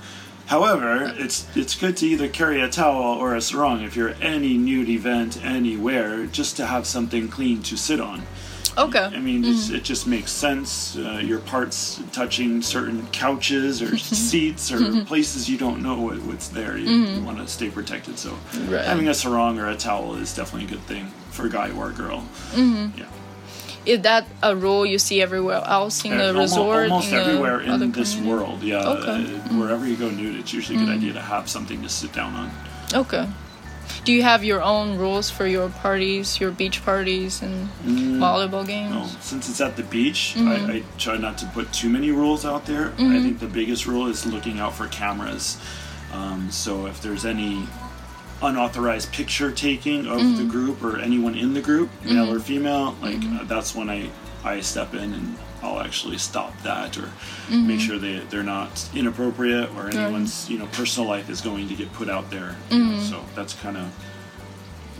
[0.46, 4.22] However, it's it's good to either carry a towel or a sarong if you're at
[4.22, 8.22] any nude event anywhere, just to have something clean to sit on.
[8.78, 9.04] Okay.
[9.04, 9.76] I mean, it's, mm-hmm.
[9.76, 10.96] it just makes sense.
[10.96, 13.96] Uh, your parts touching certain couches or mm-hmm.
[14.14, 15.04] seats or mm-hmm.
[15.04, 16.76] places you don't know what, what's there.
[16.76, 18.18] You, you want to stay protected.
[18.18, 18.36] So,
[18.68, 18.84] Right.
[18.84, 21.90] having a sarong or a towel is definitely a good thing for a guy or
[21.90, 22.24] a girl.
[22.56, 23.06] Yeah.
[23.86, 26.90] Is that a rule you see everywhere else in Uh, the almo- resort?
[26.90, 28.44] almost in the everywhere other in this community?
[28.44, 28.62] world.
[28.62, 29.24] Yeah, Okay.
[29.36, 32.12] uh, wherever you go nude, it's usually a good idea to have something to sit
[32.14, 32.50] down on.
[32.94, 33.26] Okay.
[34.04, 38.66] Do you have your own rules for your parties, your beach parties, and mm, volleyball
[38.66, 38.92] games?
[38.92, 40.70] No, since it's at the beach, I, mm-hmm.
[40.70, 42.88] I try not to put too many rules out there.
[42.88, 43.22] I mm-hmm.
[43.22, 45.58] think the biggest rule is looking out for cameras.
[46.12, 47.66] Um, so if there's any
[48.42, 50.48] unauthorized picture taking of the mm-hmm.
[50.48, 54.10] group or anyone in the group, male or female, like uh, that's when I
[54.44, 57.10] I step in and I'll actually stop that or make
[57.50, 57.78] mm-hmm.
[57.78, 61.92] sure they they're not inappropriate or anyone's you know personal life is going to get
[61.92, 62.56] put out there.
[62.70, 63.00] know, mm-hmm.
[63.00, 63.86] so that's kind of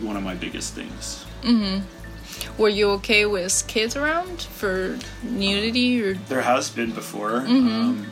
[0.01, 1.25] one of my biggest things.
[1.43, 2.61] Mm-hmm.
[2.61, 6.13] Were you okay with kids around for nudity um, or?
[6.27, 7.37] There has been before.
[7.37, 8.07] Um,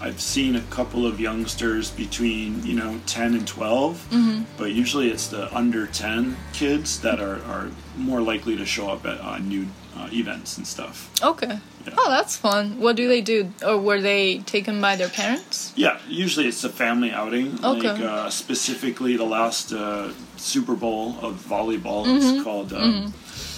[0.00, 4.08] I've seen a couple of youngsters between you know 10 and 12,
[4.56, 9.06] but usually it's the under 10 kids that are, are more likely to show up
[9.06, 11.10] at uh, nude uh, events and stuff.
[11.22, 11.58] Okay.
[11.86, 11.94] Yeah.
[11.96, 12.80] Oh, that's fun.
[12.80, 13.52] What do they do?
[13.66, 15.72] Or were they taken by their parents?
[15.76, 17.54] Yeah, usually it's a family outing.
[17.64, 17.88] Okay.
[17.92, 22.04] Like uh, specifically, the last uh, Super Bowl of volleyball.
[22.06, 22.36] Mm-hmm.
[22.36, 22.72] It's called.
[22.72, 23.12] Um,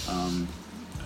[0.09, 0.47] um,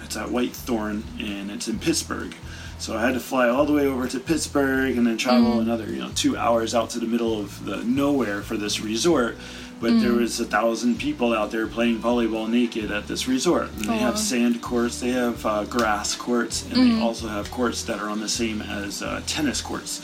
[0.03, 2.35] it's at Whitethorn, and it's in Pittsburgh.
[2.77, 5.59] So I had to fly all the way over to Pittsburgh and then travel Mm-hmm.
[5.61, 9.37] another, you know, two hours out to the middle of the nowhere for this resort.
[9.81, 10.21] But there Mm-hmm.
[10.21, 13.69] was a thousand people out there playing volleyball naked at this resort.
[13.73, 16.95] And they Oh, have sand courts, they have uh, grass courts, and Mm-hmm.
[16.99, 20.01] they also have courts that are on the same as uh, tennis courts.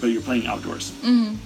[0.00, 1.36] But you're playing outdoors Mm-hmm.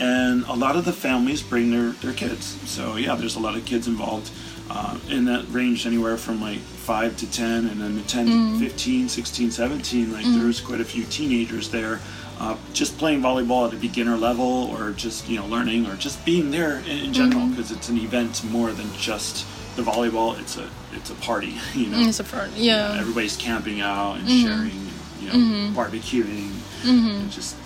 [0.00, 2.56] and a lot of the families bring their, their kids.
[2.68, 4.30] So yeah, there's a lot of kids involved.
[4.70, 8.58] Uh, and that ranged anywhere from like 5 to 10 and then the 10 to
[8.60, 11.98] 15 16 17 like there was quite a few teenagers there
[12.40, 16.24] uh, just playing volleyball at a beginner level or just you know learning or just
[16.24, 17.50] being there in, in general mm-hmm.
[17.50, 21.86] because it's an event more than just the volleyball it's a it's a party you
[21.86, 21.98] know?
[22.00, 22.96] It's a party Yeah.
[22.98, 24.46] everybody's camping out and mm-hmm.
[24.46, 24.80] sharing
[25.20, 25.78] you know mm-hmm.
[25.78, 26.50] barbecuing
[26.84, 27.56] and just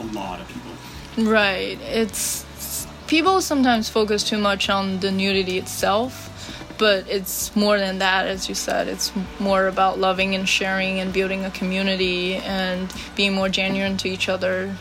[0.00, 1.30] a lot of people.
[1.30, 1.78] Right.
[1.82, 6.30] It's people sometimes focus too much on the nudity itself,
[6.78, 8.88] but it's more than that as you said.
[8.88, 14.08] It's more about loving and sharing and building a community and being more genuine to
[14.08, 14.76] each other.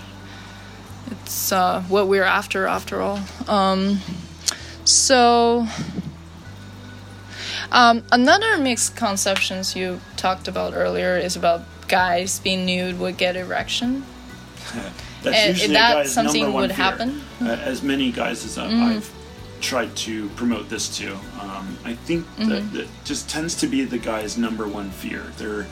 [1.10, 3.20] It's uh, what we're after after all.
[3.48, 4.00] Um,
[4.86, 5.68] so
[7.72, 14.06] um, another misconceptions you talked about earlier is about guys being nude would get erection.
[15.24, 16.84] That's And usually that something number one would fear.
[16.86, 17.22] happen?
[17.42, 19.12] Uh, as many guys as uh, I've
[19.62, 22.76] tried to promote this to, um, I think that, mm-hmm.
[22.78, 25.24] that just tends to be the guy's number one fear.
[25.38, 25.68] Their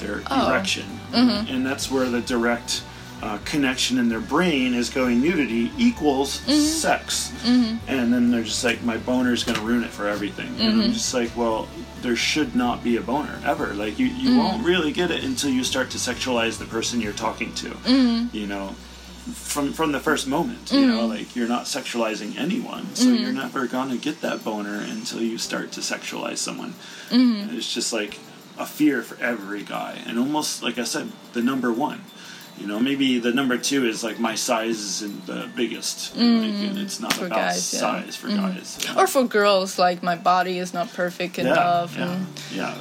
[0.00, 0.48] their Oh.
[0.50, 1.52] erection, mm-hmm.
[1.52, 2.82] and that's where the direct.
[3.20, 6.52] Uh, connection in their brain is going nudity equals mm-hmm.
[6.52, 7.32] sex,
[7.88, 10.46] and then they're just like, my boner is going to ruin it for everything.
[10.60, 11.66] And I'm just like, well,
[12.00, 13.74] there should not be a boner ever.
[13.74, 14.38] Like you, you mm.
[14.38, 17.76] won't really get it until you start to sexualize the person you're talking to.
[18.32, 18.76] You know,
[19.32, 20.72] from from the first moment.
[20.72, 21.08] You know, mm.
[21.08, 23.20] like you're not sexualizing anyone, so mm.
[23.20, 26.74] you're never gonna get that boner until you start to sexualize someone.
[27.10, 27.48] Mm-hmm.
[27.48, 28.18] And It's just like
[28.58, 32.02] a fear for every guy, and almost like I said, the number one.
[32.58, 36.16] You know, maybe the number two is like my size isn't the biggest.
[36.16, 36.82] Like, and mm.
[36.82, 37.80] it's not For about guys, yeah.
[37.80, 38.58] size for mm-hmm.
[38.58, 38.96] guys.
[38.96, 41.96] Or for girls, like my body is not perfect yeah, enough.
[41.96, 42.78] yeah, And yeah.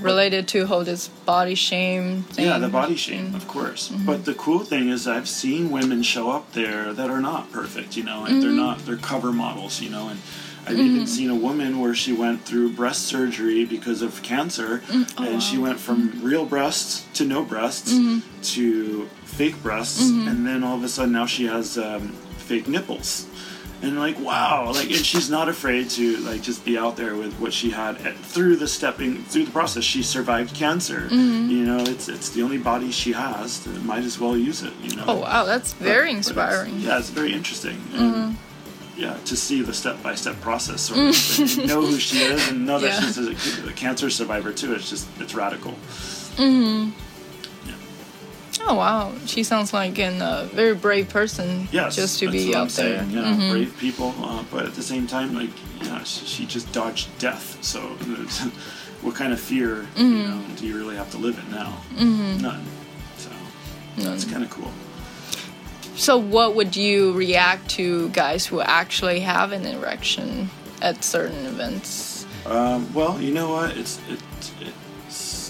[0.00, 2.46] Related to whole this body shame thing.
[2.46, 3.88] Yeah, the body shame, of course.
[3.88, 4.06] Mm-hmm.
[4.06, 7.96] But the cool thing is, I've seen women show up there that are not perfect.
[7.96, 8.56] You know, like they're mm-hmm.
[8.56, 9.80] not they're cover models.
[9.80, 10.20] You know, and
[10.66, 11.04] I've even mm-hmm.
[11.06, 15.58] seen a woman where she went through breast surgery because of cancer, mm, and she
[15.58, 15.62] oh.
[15.62, 17.96] went from real breasts to no breasts
[18.54, 22.08] to fake breasts, and then all of a sudden now she has um,
[22.38, 23.26] fake nipples.
[23.82, 27.34] And like wow, like and she's not afraid to like just be out there with
[27.34, 29.84] what she had and through the stepping through the process.
[29.84, 31.02] She survived cancer.
[31.02, 31.50] Mm-hmm.
[31.50, 33.66] You know, it's it's the only body she has.
[33.84, 34.72] Might as well use it.
[34.82, 35.04] You know.
[35.06, 36.72] Oh wow, that's very but inspiring.
[36.72, 36.86] Mm-hmm.
[36.86, 37.76] yeah, it's very interesting.
[37.92, 38.32] And, mm-hmm.
[38.98, 41.58] Yeah, to see the step by step process, sort of, mm.
[41.58, 43.34] and know who she is, and know that Yeah.
[43.34, 44.72] she's a, a cancer survivor too.
[44.72, 45.72] It's just it's radical.
[46.36, 46.92] Mm-hmm.
[48.68, 51.68] Oh wow, she sounds like an, a very brave person.
[51.70, 52.98] Yes, just to be out there.
[52.98, 53.10] saying.
[53.10, 53.50] Yeah, Mhm.
[53.50, 55.50] brave people, uh, but at the same time, like
[55.82, 57.58] yeah, she, she just dodged death.
[57.62, 57.80] So,
[59.02, 60.24] what kind of fear Mm-hmm.
[60.30, 61.78] know do you really have to live in now?
[61.96, 62.64] None.
[63.18, 63.30] So
[63.98, 64.72] that's kind of cool.
[65.94, 70.50] So, what would you react to guys who actually have an erection
[70.82, 72.26] at certain events?
[72.44, 73.76] Um, well, you know what?
[73.76, 74.35] It's it, it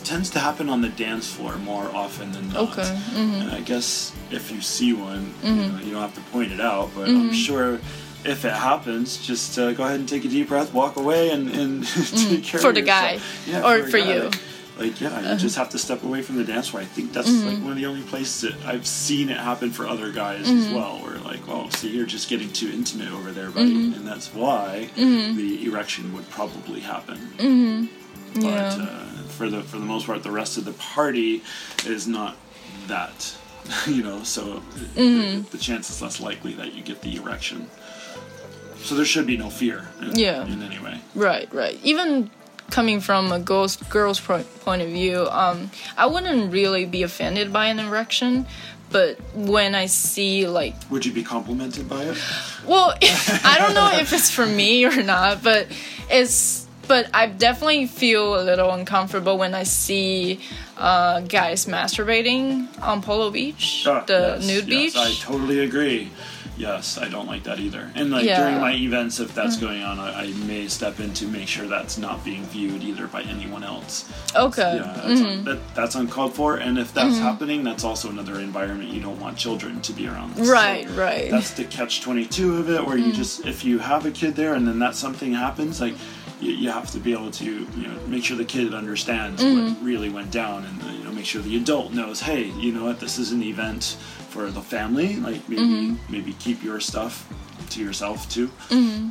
[0.07, 2.71] tends to happen on the dance floor more often than not.
[2.71, 2.83] Okay,
[3.15, 3.41] mhm.
[3.43, 5.77] And I guess if you see one, you, Mm-hmm.
[5.77, 7.81] know, you don't have to point it out, but I'm sure
[8.25, 11.49] if it happens, just uh, go ahead and take a deep breath, walk away, and,
[11.51, 11.87] and
[12.29, 12.63] take care Mm.
[12.63, 13.21] For of the guy.
[13.47, 14.15] Yeah, Or a for guy.
[14.15, 14.21] you.
[14.23, 14.41] Uh-huh.
[14.79, 16.83] Like, yeah, you just have to step away from the dance floor.
[16.83, 17.47] I think that's Mm-hmm.
[17.49, 20.69] like one of the only places that I've seen it happen for other guys Mm-hmm.
[20.69, 20.99] as well.
[21.03, 23.95] Where like, oh, see, you're just getting too intimate over there, buddy, Mm-hmm.
[23.95, 27.19] and that's why the erection would probably happen.
[28.35, 28.77] But Yeah.
[28.91, 29.06] uh,
[29.37, 31.43] for the for the most part, the rest of the party
[31.85, 32.37] is not
[32.89, 33.35] that,
[33.87, 34.23] you know.
[34.23, 34.63] So
[34.97, 35.43] Mm-hmm.
[35.43, 37.69] the, the chance is less likely that you get the erection.
[38.79, 39.89] So there should be no fear.
[40.01, 40.45] In, Yeah.
[40.47, 41.01] In any way.
[41.15, 41.79] Right, right.
[41.83, 42.31] Even
[42.71, 47.67] coming from a girl's girl's point of view, um, I wouldn't really be offended by
[47.67, 48.47] an erection.
[48.91, 52.17] But when I see like Would you be complimented by it?
[52.67, 55.67] Well, I don't know if it's for me or not, but
[56.09, 56.66] it's.
[56.89, 60.41] But I definitely feel a little uncomfortable when I see
[60.77, 64.97] uh, guys masturbating on Polo Beach, Ah, the yes, nude yes, beach.
[64.97, 66.11] I totally agree.
[66.59, 67.91] Yes, I don't like that either.
[67.95, 68.39] And like Yeah.
[68.39, 68.43] Mm.
[68.45, 71.67] during my events, if that's going on, I, I may step in to make sure
[71.67, 74.11] that's not being viewed either by anyone else.
[74.35, 74.77] okay.
[74.77, 75.45] Yeah, that's, Mm-hmm.
[75.45, 76.57] that, that's uncalled for.
[76.57, 80.35] And if that's happening, that's also another environment you don't want children to be around.
[80.37, 81.31] So Right, right.
[81.31, 84.35] That's the catch twenty two of it, where you just if you have a kid
[84.35, 85.95] there and then that something happens, like
[86.41, 89.53] you, you have to be able to you know make sure the kid understands what
[89.53, 89.85] mm-hmm.
[89.85, 93.01] really went down, and you know make sure the adult knows, hey, you know what,
[93.01, 93.97] this is an event
[94.29, 95.17] for the family.
[95.17, 96.13] Like maybe mm-hmm.
[96.13, 97.29] maybe keep your stuff
[97.71, 98.49] to yourself too.
[98.69, 99.11] Mm-hmm.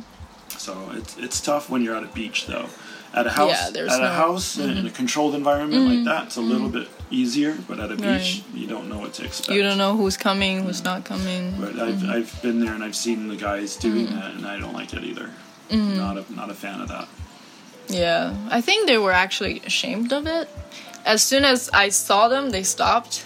[0.50, 2.68] So it's it's tough when you're at a beach though.
[3.14, 6.26] At a house, Yeah, at a no- house in- in a controlled environment like that,
[6.26, 7.56] it's a little bit easier.
[7.66, 9.56] But at a beach, you don't know what to expect.
[9.56, 11.54] You don't know who's coming, who's not coming.
[11.58, 14.74] But I've, I've been there and I've seen the guys doing that, and I don't
[14.74, 15.30] like it either.
[15.70, 17.08] Not a not a fan of that.
[17.88, 20.48] Yeah, I think they were actually ashamed of it.
[21.04, 23.24] As soon as I saw them, they stopped.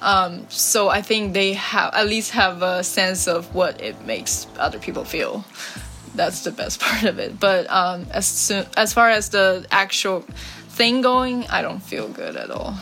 [0.00, 4.46] Um, so I think they have at least have a sense of what it makes
[4.58, 5.44] other people feel.
[6.14, 7.38] That's the best part of it.
[7.38, 10.20] But um, as soon as far as the actual
[10.70, 12.74] thing going, I don't feel good at all.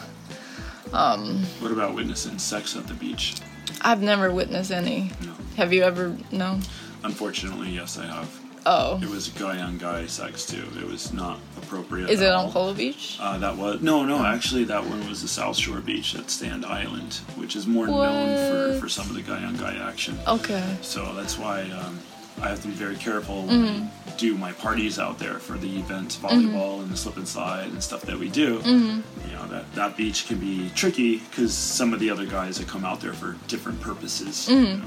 [1.61, 3.35] What about witnessing sex at the beach?
[3.83, 5.11] I've never witnessed any.
[5.25, 5.33] No.
[5.57, 6.17] Have you ever?
[6.33, 6.61] No.
[7.05, 8.38] Unfortunately, yes, I have.
[8.71, 10.67] Oh, It was guy on guy sex too.
[10.79, 12.11] It was not appropriate.
[12.11, 12.47] is it all.
[12.47, 13.17] on Polo Beach?
[13.19, 14.23] Uh, that was no, no.
[14.27, 18.37] Actually, that one was the South Shore Beach at Sand Island, which is more known
[18.75, 20.19] for, for some of the guy on guy action.
[20.27, 20.77] Okay.
[20.83, 21.99] So that's why um,
[22.43, 23.65] I have to be very careful when
[24.07, 27.69] I do my parties out there for the events, volleyball and the slip and slide
[27.71, 28.61] and stuff that we do.
[28.67, 32.69] You know that that beach can be tricky because some of the other guys that
[32.69, 34.47] come out there for different purposes.
[34.49, 34.83] you know.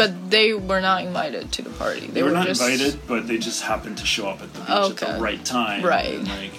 [0.00, 2.00] But they were not invited to the party.
[2.00, 2.62] They, They were not just...
[2.62, 5.82] invited, but they just happened to show up at the beach at the right time.
[5.84, 6.14] Right.
[6.14, 6.52] And like,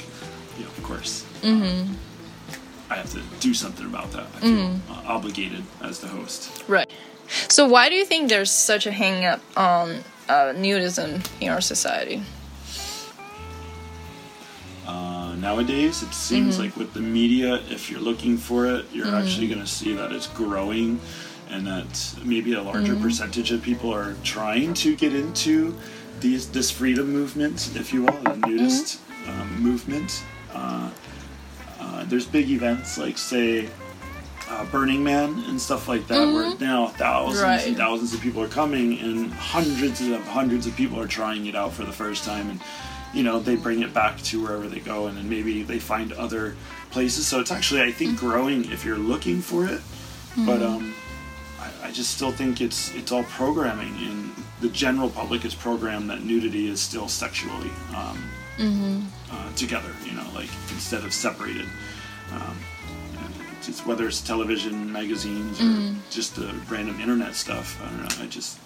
[0.59, 1.25] know, of course.
[1.41, 1.93] Mm-hmm.
[2.91, 4.27] I have to do something about that.
[4.35, 4.91] I feel Mm-hmm.
[4.91, 6.63] uh, obligated as the host.
[6.67, 6.89] Right.
[7.49, 11.61] So why do you think there's such a hang up on uh, nudism in our
[11.61, 12.21] society?
[14.85, 16.63] Uh, nowadays, it seems Mm-hmm.
[16.63, 20.11] like with the media, if you're looking for it, you're actually going to see that
[20.11, 20.99] it's growing,
[21.51, 23.03] and that maybe a larger Mm-hmm.
[23.03, 25.75] percentage of people are trying to get into
[26.19, 29.41] these this freedom movement, if you will, the nudist Mm-hmm.
[29.41, 30.23] um, movement.
[30.53, 30.89] Uh,
[31.79, 33.69] uh, there's big events like, say,
[34.49, 37.49] uh, Burning Man and stuff like that, where now thousands Mm-hmm.
[37.49, 37.67] Right.
[37.67, 41.55] and thousands of people are coming, and hundreds of hundreds of people are trying it
[41.55, 42.59] out for the first time, and
[43.13, 46.11] you know they bring it back to wherever they go, and then maybe they find
[46.13, 46.55] other
[46.91, 47.25] places.
[47.27, 49.81] So it's actually I think growing if you're looking for it,
[50.45, 50.93] but um,
[51.61, 56.09] I, I just still think it's it's all programming, and the general public is programmed
[56.09, 58.17] that nudity is still sexually um,
[59.31, 59.93] uh, together.
[60.05, 61.67] You know, like instead of separated.
[62.33, 62.57] Um,
[63.67, 65.65] it's whether it's television, magazines, or
[66.09, 67.79] just the random internet stuff.
[67.81, 68.23] I don't know.
[68.23, 68.57] I just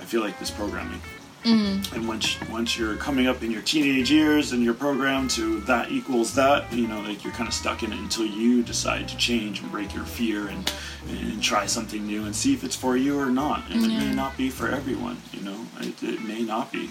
[0.00, 1.00] I feel like this programming.
[1.44, 1.92] Mm.
[1.92, 5.90] And once once you're coming up in your teenage years and you're programmed to that
[5.90, 9.16] equals that, you know, like you're kind of stuck in it until you decide to
[9.16, 10.72] change and break your fear and
[11.08, 13.62] and try something new and see if it's for you or not.
[13.70, 15.64] And it may not be for everyone, you know.
[15.80, 16.90] It, it may not be,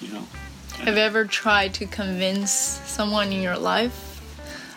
[0.00, 0.24] you know.
[0.78, 4.06] Have you ever tried to convince someone in your life?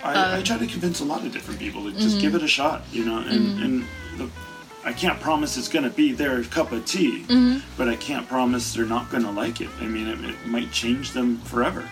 [0.04, 2.42] I, I try to convince a lot of different people to just give mm-hmm.
[2.42, 3.64] it a shot, you know, and, mm.
[3.64, 3.86] and
[4.18, 4.30] the,
[4.86, 7.60] I can't promise it's going to be their cup of tea, mm-hmm.
[7.78, 9.70] but I can't promise they're not going to like it.
[9.80, 11.88] I mean, it, it might change them forever,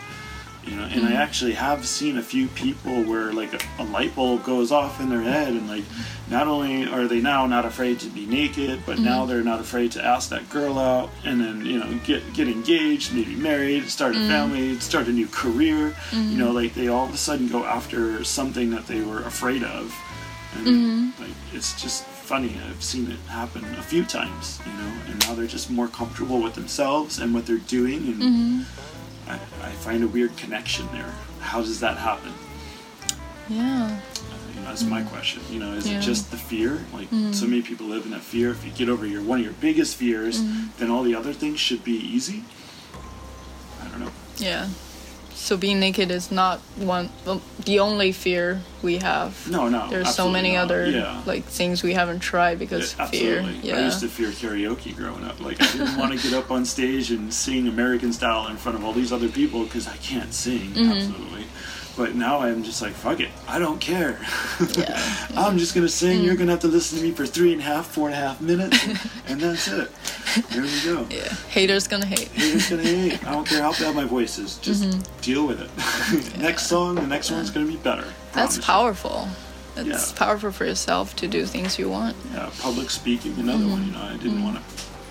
[0.66, 0.84] you know.
[0.84, 1.14] And I mm-hmm.
[1.14, 5.10] actually have seen a few people where like a, a light bulb goes off in
[5.10, 5.86] their head, and like
[6.30, 9.30] not only are they now not afraid to be naked, but now mm-hmm.
[9.30, 13.14] they're not afraid to ask that girl out, and then you know get get engaged,
[13.14, 15.96] maybe married, start a family, start a new career.
[16.12, 19.64] You know, like they all of a sudden go after something that they were afraid
[19.64, 19.98] of,
[20.58, 22.56] and like it's just funny.
[22.70, 26.42] I've seen it happen a few times, you know, and now they're just more comfortable
[26.42, 29.30] with themselves and what they're doing, and mm-hmm.
[29.30, 29.34] I,
[29.68, 31.14] I find a weird connection there.
[31.42, 32.32] How does that happen?
[33.50, 34.00] Yeah.
[34.16, 35.10] Uh, you know, that's my mm.
[35.10, 35.42] question.
[35.50, 35.98] You know, is Yeah.
[35.98, 36.86] it just the fear?
[36.94, 37.16] Like so
[37.46, 37.50] mm.
[37.50, 38.52] many people live in that fear.
[38.52, 40.68] If you get over your one of your biggest fears, mm-hmm.
[40.78, 42.46] then all the other things should be easy.
[43.84, 44.12] I don't know.
[44.38, 44.70] Yeah.
[45.42, 49.50] So being naked is not one well, the only fear we have.
[49.50, 49.90] No, no.
[49.90, 50.66] There's so many not.
[50.66, 51.22] other yeah.
[51.26, 53.40] like things we haven't tried because Yeah, fear.
[53.40, 53.74] absolutely.
[53.74, 55.42] I used to fear karaoke growing up.
[55.42, 58.78] Like I didn't want to get up on stage and sing American style in front
[58.78, 60.70] of all these other people because I can't sing.
[60.70, 60.92] Mm-hmm.
[60.92, 61.41] Absolutely.
[61.98, 63.30] But now I'm just like, fuck it.
[63.48, 64.12] I don't care.
[64.12, 64.96] Yeah.
[64.96, 65.38] Mm.
[65.38, 66.24] I'm just gonna sing.
[66.24, 68.18] You're gonna have to listen to me for three and a half, four and a
[68.18, 69.92] half minutes, and, and that's it.
[70.50, 71.06] There we go.
[71.10, 71.28] Yeah.
[71.50, 72.30] Haters gonna hate.
[72.30, 73.28] Haters gonna hate.
[73.28, 74.58] I don't care how bad my voice is.
[74.60, 75.22] Just Mm-hmm.
[75.22, 76.38] deal with it.
[76.40, 78.06] next song, the next one's gonna be better.
[78.34, 78.64] That's you.
[78.64, 79.28] powerful.
[79.76, 80.18] It's Yeah.
[80.18, 82.16] powerful for yourself to do things you want.
[82.34, 83.86] Yeah, public speaking, another one.
[83.86, 84.24] You know, I Mm-hmm.
[84.24, 84.64] didn't want to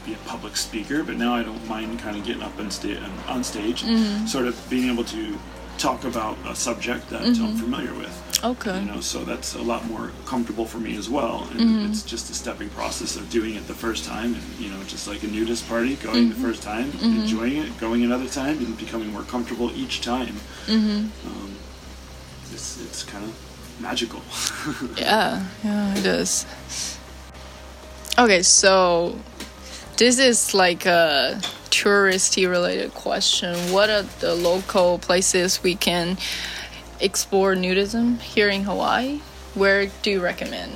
[0.07, 2.99] be a public speaker, but now I don't mind kind of getting up on, sta-
[3.29, 3.93] on stage, Mm-hmm.
[4.17, 5.39] and sort of being able to
[5.81, 7.45] talk about a subject that Mm-hmm.
[7.45, 8.15] I'm familiar with.
[8.45, 8.81] Okay.
[8.81, 11.49] You know, so that's a lot more comfortable for me as well.
[11.51, 11.87] And Mm-hmm.
[11.91, 15.09] it's just a stepping process of doing it the first time, and you know, just
[15.09, 16.43] like a nudist party, going Mm-hmm.
[16.43, 20.35] the first time, enjoying it, going another time, and becoming more comfortable each time.
[20.67, 21.29] Mm-hmm.
[21.29, 21.51] Um,
[22.53, 23.33] it's it's kind of
[23.81, 24.21] magical.
[24.97, 26.47] Yeah, yeah, it is.
[28.19, 29.17] Okay, so
[30.01, 31.39] this is like a
[31.69, 33.55] touristy related question.
[33.71, 36.17] What are the local places we can
[37.01, 39.21] explore nudism here in Hawaii?
[39.53, 40.73] Where do you recommend?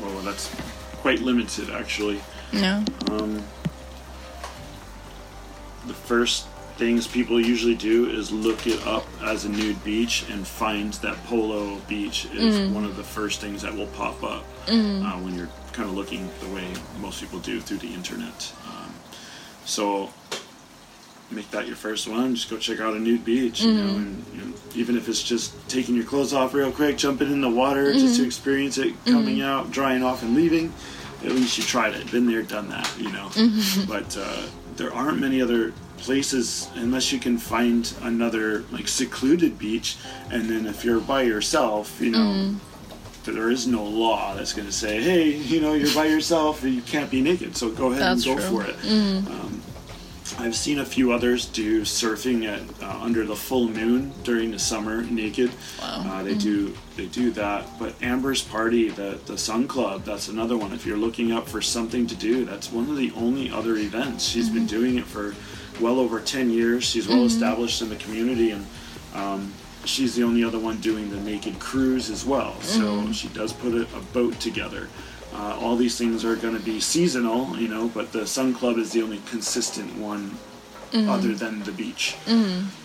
[0.00, 0.52] well, that's
[0.96, 2.20] quite limited, actually.
[2.52, 2.84] No.
[3.12, 3.44] Um,
[5.86, 10.44] the first things people usually do is look it up as a nude beach and
[10.44, 15.12] find that Polo Beach is one of the first things that will pop up uh,
[15.20, 16.66] when you're kind of looking the way
[17.00, 18.52] most people do through the internet.
[18.66, 18.94] Um,
[19.64, 20.10] so
[21.30, 22.34] make that your first one.
[22.34, 23.96] Just go check out a nude beach, you know, mm-hmm.
[23.96, 27.40] and you know, even if it's just taking your clothes off real quick, jumping in
[27.40, 28.26] the water just to mm-hmm.
[28.26, 29.12] experience it, mm-hmm.
[29.12, 30.72] coming out, drying off, and leaving.
[31.24, 32.10] At least you tried it.
[32.10, 33.30] Been there, done that, you know.
[33.88, 34.42] But uh,
[34.76, 39.96] there aren't many other places unless you can find another like secluded beach.
[40.30, 42.54] And then if you're by yourself, you know.
[43.32, 46.74] There is no law that's going to say, "Hey, you know, you're by yourself, and
[46.74, 48.62] you can't be naked." So go ahead That's and go true.
[48.62, 48.76] for it.
[48.86, 49.62] Um,
[50.38, 54.58] I've seen a few others do surfing at uh, under the full moon during the
[54.58, 55.50] summer naked.
[55.80, 57.66] Uh, they do they do that.
[57.78, 60.72] But Amber's party, the the Sun Club, that's another one.
[60.72, 64.24] If you're looking up for something to do, that's one of the only other events.
[64.24, 65.34] She's been doing it for
[65.80, 66.84] well over ten years.
[66.84, 68.66] She's well established in the community, and
[69.14, 69.52] um,
[69.84, 72.60] she's the only other one doing the naked cruise as well.
[72.60, 74.88] So she does put a, a boat together.
[75.34, 78.78] Uh, all these things are going to be seasonal, you know, but the Sun Club
[78.78, 80.36] is the only consistent one
[81.10, 82.14] other than the beach.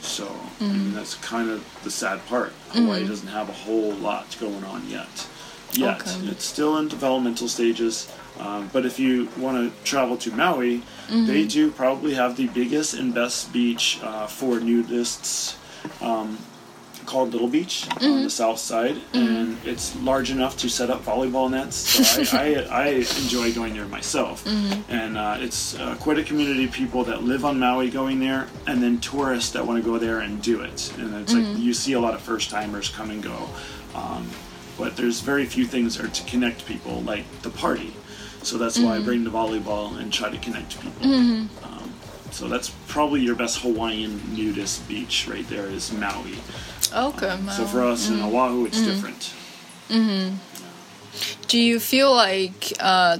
[0.01, 0.27] So,
[0.59, 2.53] I mean, that's kind of the sad part.
[2.69, 5.27] Hawaii doesn't have a whole lot going on yet.
[5.73, 6.01] Yet.
[6.01, 6.27] Okay.
[6.29, 8.11] It's still in developmental stages.
[8.39, 12.95] Um, but if you want to travel to Maui, they do probably have the biggest
[12.95, 15.55] and best beach uh, for nudists
[16.01, 16.37] um,
[17.09, 18.11] called Little Beach Mm-hmm.
[18.13, 21.75] on the south side, and it's large enough to set up volleyball nets.
[21.75, 22.87] So I, I, I
[23.23, 24.91] enjoy going there myself, Mm-hmm.
[24.91, 28.47] and uh, it's uh, quite a community of people that live on Maui going there,
[28.67, 30.93] and then tourists that want to go there and do it.
[30.99, 31.53] And it's Mm-hmm.
[31.53, 33.49] like you see a lot of first timers come and go,
[33.95, 34.29] um,
[34.77, 37.91] but there's very few things are to connect people like the party.
[38.43, 39.01] So that's why Mm-hmm.
[39.03, 41.05] I bring the volleyball and try to connect people.
[41.09, 41.49] Um,
[42.31, 46.35] so that's probably your best Hawaiian nudist beach right there is Maui.
[46.93, 47.37] Okay.
[47.55, 48.85] So for us in mm, Oahu, it's mm.
[48.85, 49.33] different.
[49.89, 50.35] Mm-hmm.
[51.47, 53.17] Do you feel like uh,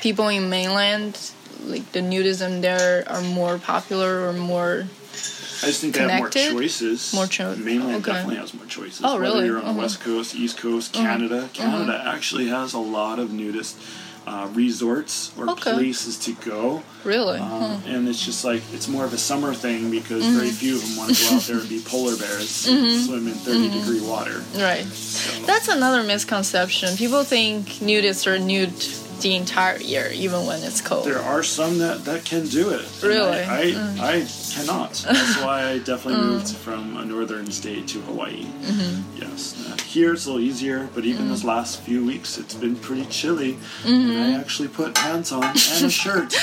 [0.00, 1.32] people in mainland,
[1.64, 4.84] like the nudism there, are more popular or more?
[5.62, 7.14] I just think they have more choices.
[7.14, 8.12] More cho- Mainland okay.
[8.12, 9.00] definitely has more choices.
[9.04, 9.34] Oh, really?
[9.34, 9.72] Whether you're on Uh-huh.
[9.74, 11.06] the West Coast, East Coast, uh-huh.
[11.06, 11.48] Canada.
[11.52, 12.10] Canada uh-huh.
[12.10, 13.76] actually has a lot of nudist
[14.26, 15.72] uh, resorts or Okay.
[15.74, 16.82] places to go.
[17.04, 17.38] Really?
[17.38, 20.56] Um, And it's just like, it's more of a summer thing because very Mm-hmm.
[20.56, 23.34] few of them want to go out there and be polar bears and swim in
[23.34, 23.78] 30 Mm-hmm.
[23.80, 24.42] degree water.
[24.54, 24.86] Right.
[24.86, 26.96] So- That's another misconception.
[26.96, 28.72] People think nudists are nude
[29.22, 31.04] the entire year, even when it's cold.
[31.06, 32.84] There are some that, that can do it.
[33.02, 33.38] Really?
[33.38, 33.98] Mm.
[34.00, 34.92] I, I, I cannot.
[35.06, 38.44] That's why I definitely moved from a northern state to Hawaii.
[38.44, 39.22] Mm-hmm.
[39.22, 39.56] Yes.
[39.84, 41.30] Here it's a little easier, but even Mm.
[41.30, 43.52] this last few weeks it's been pretty chilly.
[43.84, 44.34] And Mm-hmm.
[44.34, 46.34] I actually put pants on and a shirt.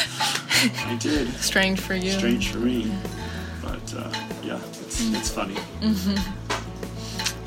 [0.85, 1.27] I did.
[1.35, 2.11] Strange for you.
[2.11, 2.91] Strange for me.
[3.61, 4.11] But uh,
[4.43, 5.15] yeah, it's, Mm.
[5.17, 5.55] it's funny.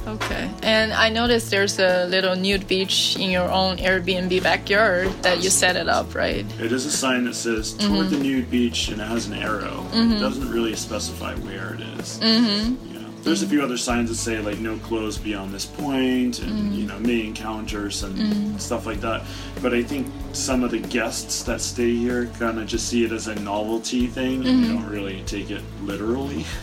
[0.06, 0.50] Okay.
[0.62, 5.50] And I noticed there's a little nude beach in your own Airbnb backyard that you
[5.50, 6.44] set it up, right?
[6.60, 7.94] It is a sign that says Mm-hmm.
[7.94, 9.86] toward the nude beach and it has an arrow.
[9.92, 12.18] It doesn't really specify where it is.
[12.20, 12.92] Mm-hmm.
[12.94, 16.40] You know, there's a few other signs that say like no clothes beyond this point
[16.40, 16.72] and Mm-hmm.
[16.74, 19.22] you know may encounters and stuff like that.
[19.62, 23.12] But I think some of the guests that stay here kind of just see it
[23.12, 24.62] as a novelty thing and Mm-hmm.
[24.62, 26.42] they don't really take it literally.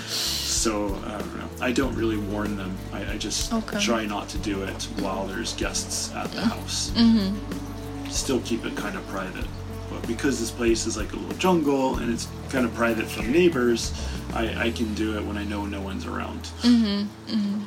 [0.00, 1.48] so I don't know.
[1.60, 2.76] I don't really warn them.
[2.92, 3.80] I, I just Okay.
[3.80, 6.48] try not to do it while there's guests at the mm-hmm.
[6.48, 8.08] house mm-hmm.
[8.10, 9.46] still keep it kind of private.
[9.90, 13.30] But because this place is like a little jungle and it's kind of private from
[13.32, 13.92] neighbors,
[14.32, 16.42] I, I can do it when I know no one's around.
[16.62, 17.62] Mm-hmm.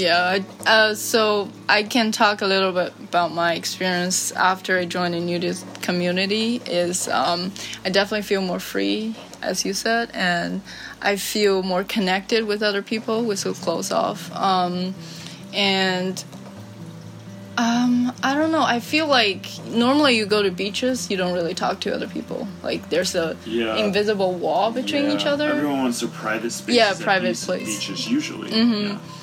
[0.00, 0.36] Yeah.
[0.38, 5.14] I- Uh, so I can talk a little bit about my experience after I joined
[5.14, 6.60] the nudist community.
[6.66, 7.52] Is um,
[7.84, 10.60] I definitely feel more free, as you said, and
[11.02, 14.30] I feel more connected with other people with so close off.
[14.36, 14.94] Um,
[15.54, 16.22] and
[17.58, 18.62] um, I don't know.
[18.62, 22.48] I feel like normally you go to beaches, you don't really talk to other people.
[22.62, 23.76] Like there's a Yeah.
[23.76, 25.50] invisible wall between each other.
[25.50, 26.76] Everyone wants a private space.
[26.76, 27.68] Yeah, at private place.
[27.68, 27.92] Mm-hmm.
[27.92, 28.50] Beaches usually.
[28.50, 29.19] Yeah, that's,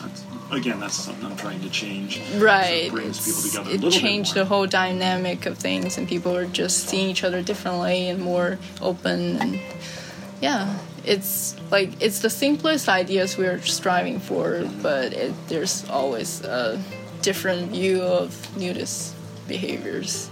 [0.52, 2.22] again, that's something I'm trying to change.
[2.22, 2.86] So Right.
[2.86, 6.46] it brings people together it little changed the whole dynamic of things, and people are
[6.46, 9.38] just seeing each other differently and more open.
[9.38, 9.60] And
[10.42, 16.82] yeah, it's like it's the simplest ideas we're striving for, but it, there's always a
[17.22, 19.14] different view of nudist
[19.48, 20.30] behaviors.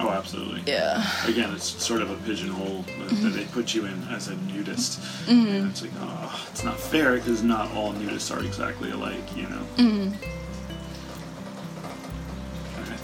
[0.00, 0.62] Oh, absolutely.
[0.66, 1.04] Yeah.
[1.26, 3.22] Again, it's sort of a pigeonhole that, Mm-hmm.
[3.24, 5.00] that they put you in as a nudist.
[5.28, 9.44] And it's like, oh, it's not fair because not all nudists are exactly alike, you
[9.44, 9.62] know?
[9.76, 10.14] Mm-hmm.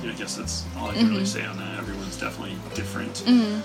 [0.06, 1.12] I I guess that's all I can Mm-hmm.
[1.14, 1.78] really say on that.
[1.78, 3.22] Everyone's definitely different.
[3.26, 3.62] Um,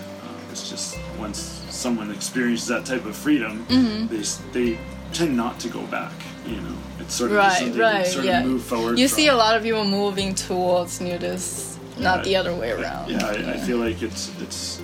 [0.52, 4.08] it's just once someone experiences that type of freedom, Mm-hmm.
[4.54, 4.80] they, they
[5.14, 6.12] tend not to go back,
[6.46, 6.76] you know?
[7.00, 8.42] It's sort of Right, something right, yeah.
[8.42, 9.16] of move forward You from.
[9.16, 13.10] see a lot of people moving towards nudists, not the other way around.
[13.10, 14.82] Yeah, I, I feel like it's it's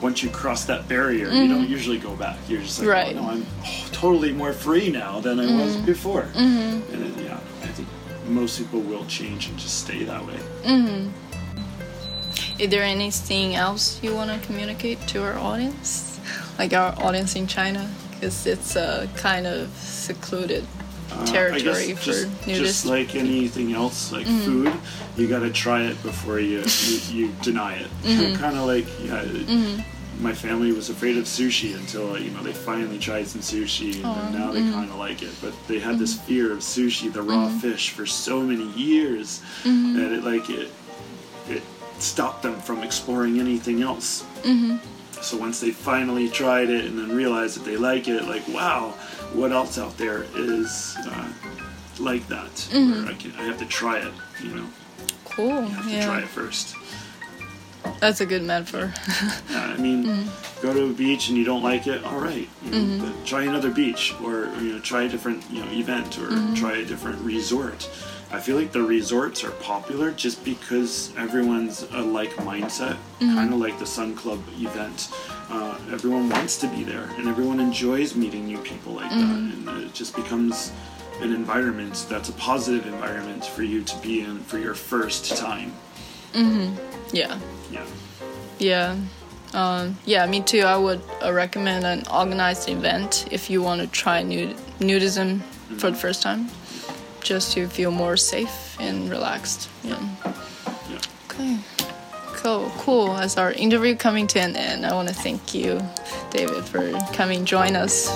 [0.00, 2.38] once you cross that barrier, you don't usually go back.
[2.48, 2.92] You're just like, Mm-hmm.
[2.92, 3.16] Right.
[3.16, 3.24] Mm-hmm.
[3.24, 6.28] oh, no, I'm oh, totally more free now than I was before.
[6.34, 7.88] And it, yeah, I think
[8.26, 10.38] most people will change and just stay that way.
[12.58, 16.18] Is there anything else you want to communicate to our audience,
[16.58, 20.66] like our audience in China, because it's a kind of secluded
[21.10, 22.56] Uh, territory guess for just, nudists.
[22.56, 24.44] just like anything else, like Mm-hmm.
[24.44, 24.72] food,
[25.16, 26.98] you got to try it before you you,
[27.28, 27.88] you deny it.
[28.02, 28.34] Mm-hmm.
[28.36, 29.82] kind of like yeah.
[30.20, 34.34] My family was afraid of sushi until you know they finally tried some sushi, and
[34.34, 34.54] now mm-hmm.
[34.66, 35.30] they kind of like it.
[35.40, 39.96] But they had this fear of sushi, the raw fish, for so many years Mm-hmm.
[39.96, 40.70] that it like it
[41.48, 41.62] it
[42.00, 44.24] stopped them from exploring anything else.
[44.42, 44.76] Mm-hmm.
[45.22, 48.94] So once they finally tried it and then realized that they like it, like wow,
[49.34, 51.28] what else out there is uh,
[51.98, 52.50] like that?
[52.72, 53.04] Mm-hmm.
[53.04, 54.12] Where I can I have to try it,
[54.42, 54.66] you know,
[55.24, 55.52] cool.
[55.58, 56.74] I have to try it first.
[58.00, 58.92] that's a good metaphor.
[59.50, 60.62] Yeah, I mean, Mm-hmm.
[60.66, 63.42] go to a beach and you don't like it, all right, you know, but try
[63.42, 66.54] another beach or you know try a different you know event or Mm-hmm.
[66.54, 67.88] try a different resort.
[68.30, 73.34] I feel like the resorts are popular just because everyone's a like mindset, Mm-hmm.
[73.34, 75.10] kind of like the Sun Club event.
[75.50, 79.68] Uh, everyone wants to be there, and everyone enjoys meeting new people like that, and
[79.82, 80.72] it just becomes
[81.20, 85.72] an environment that's a positive environment for you to be in for your first time.
[87.12, 87.38] Yeah.
[87.72, 87.86] Yeah.
[88.58, 88.96] Yeah.
[89.54, 90.60] Um, yeah, me too.
[90.60, 95.40] I would uh, recommend an organized event if you want to try nud- nudism
[95.78, 96.48] for the first time,
[97.20, 99.68] just to feel more safe and relaxed.
[99.82, 99.98] Yeah.
[100.90, 100.98] Yeah.
[101.30, 101.58] Okay.
[102.38, 102.70] Cool.
[102.78, 103.16] Cool.
[103.16, 105.80] As our interview coming to an end, I want to thank you,
[106.30, 108.08] David, for coming join us.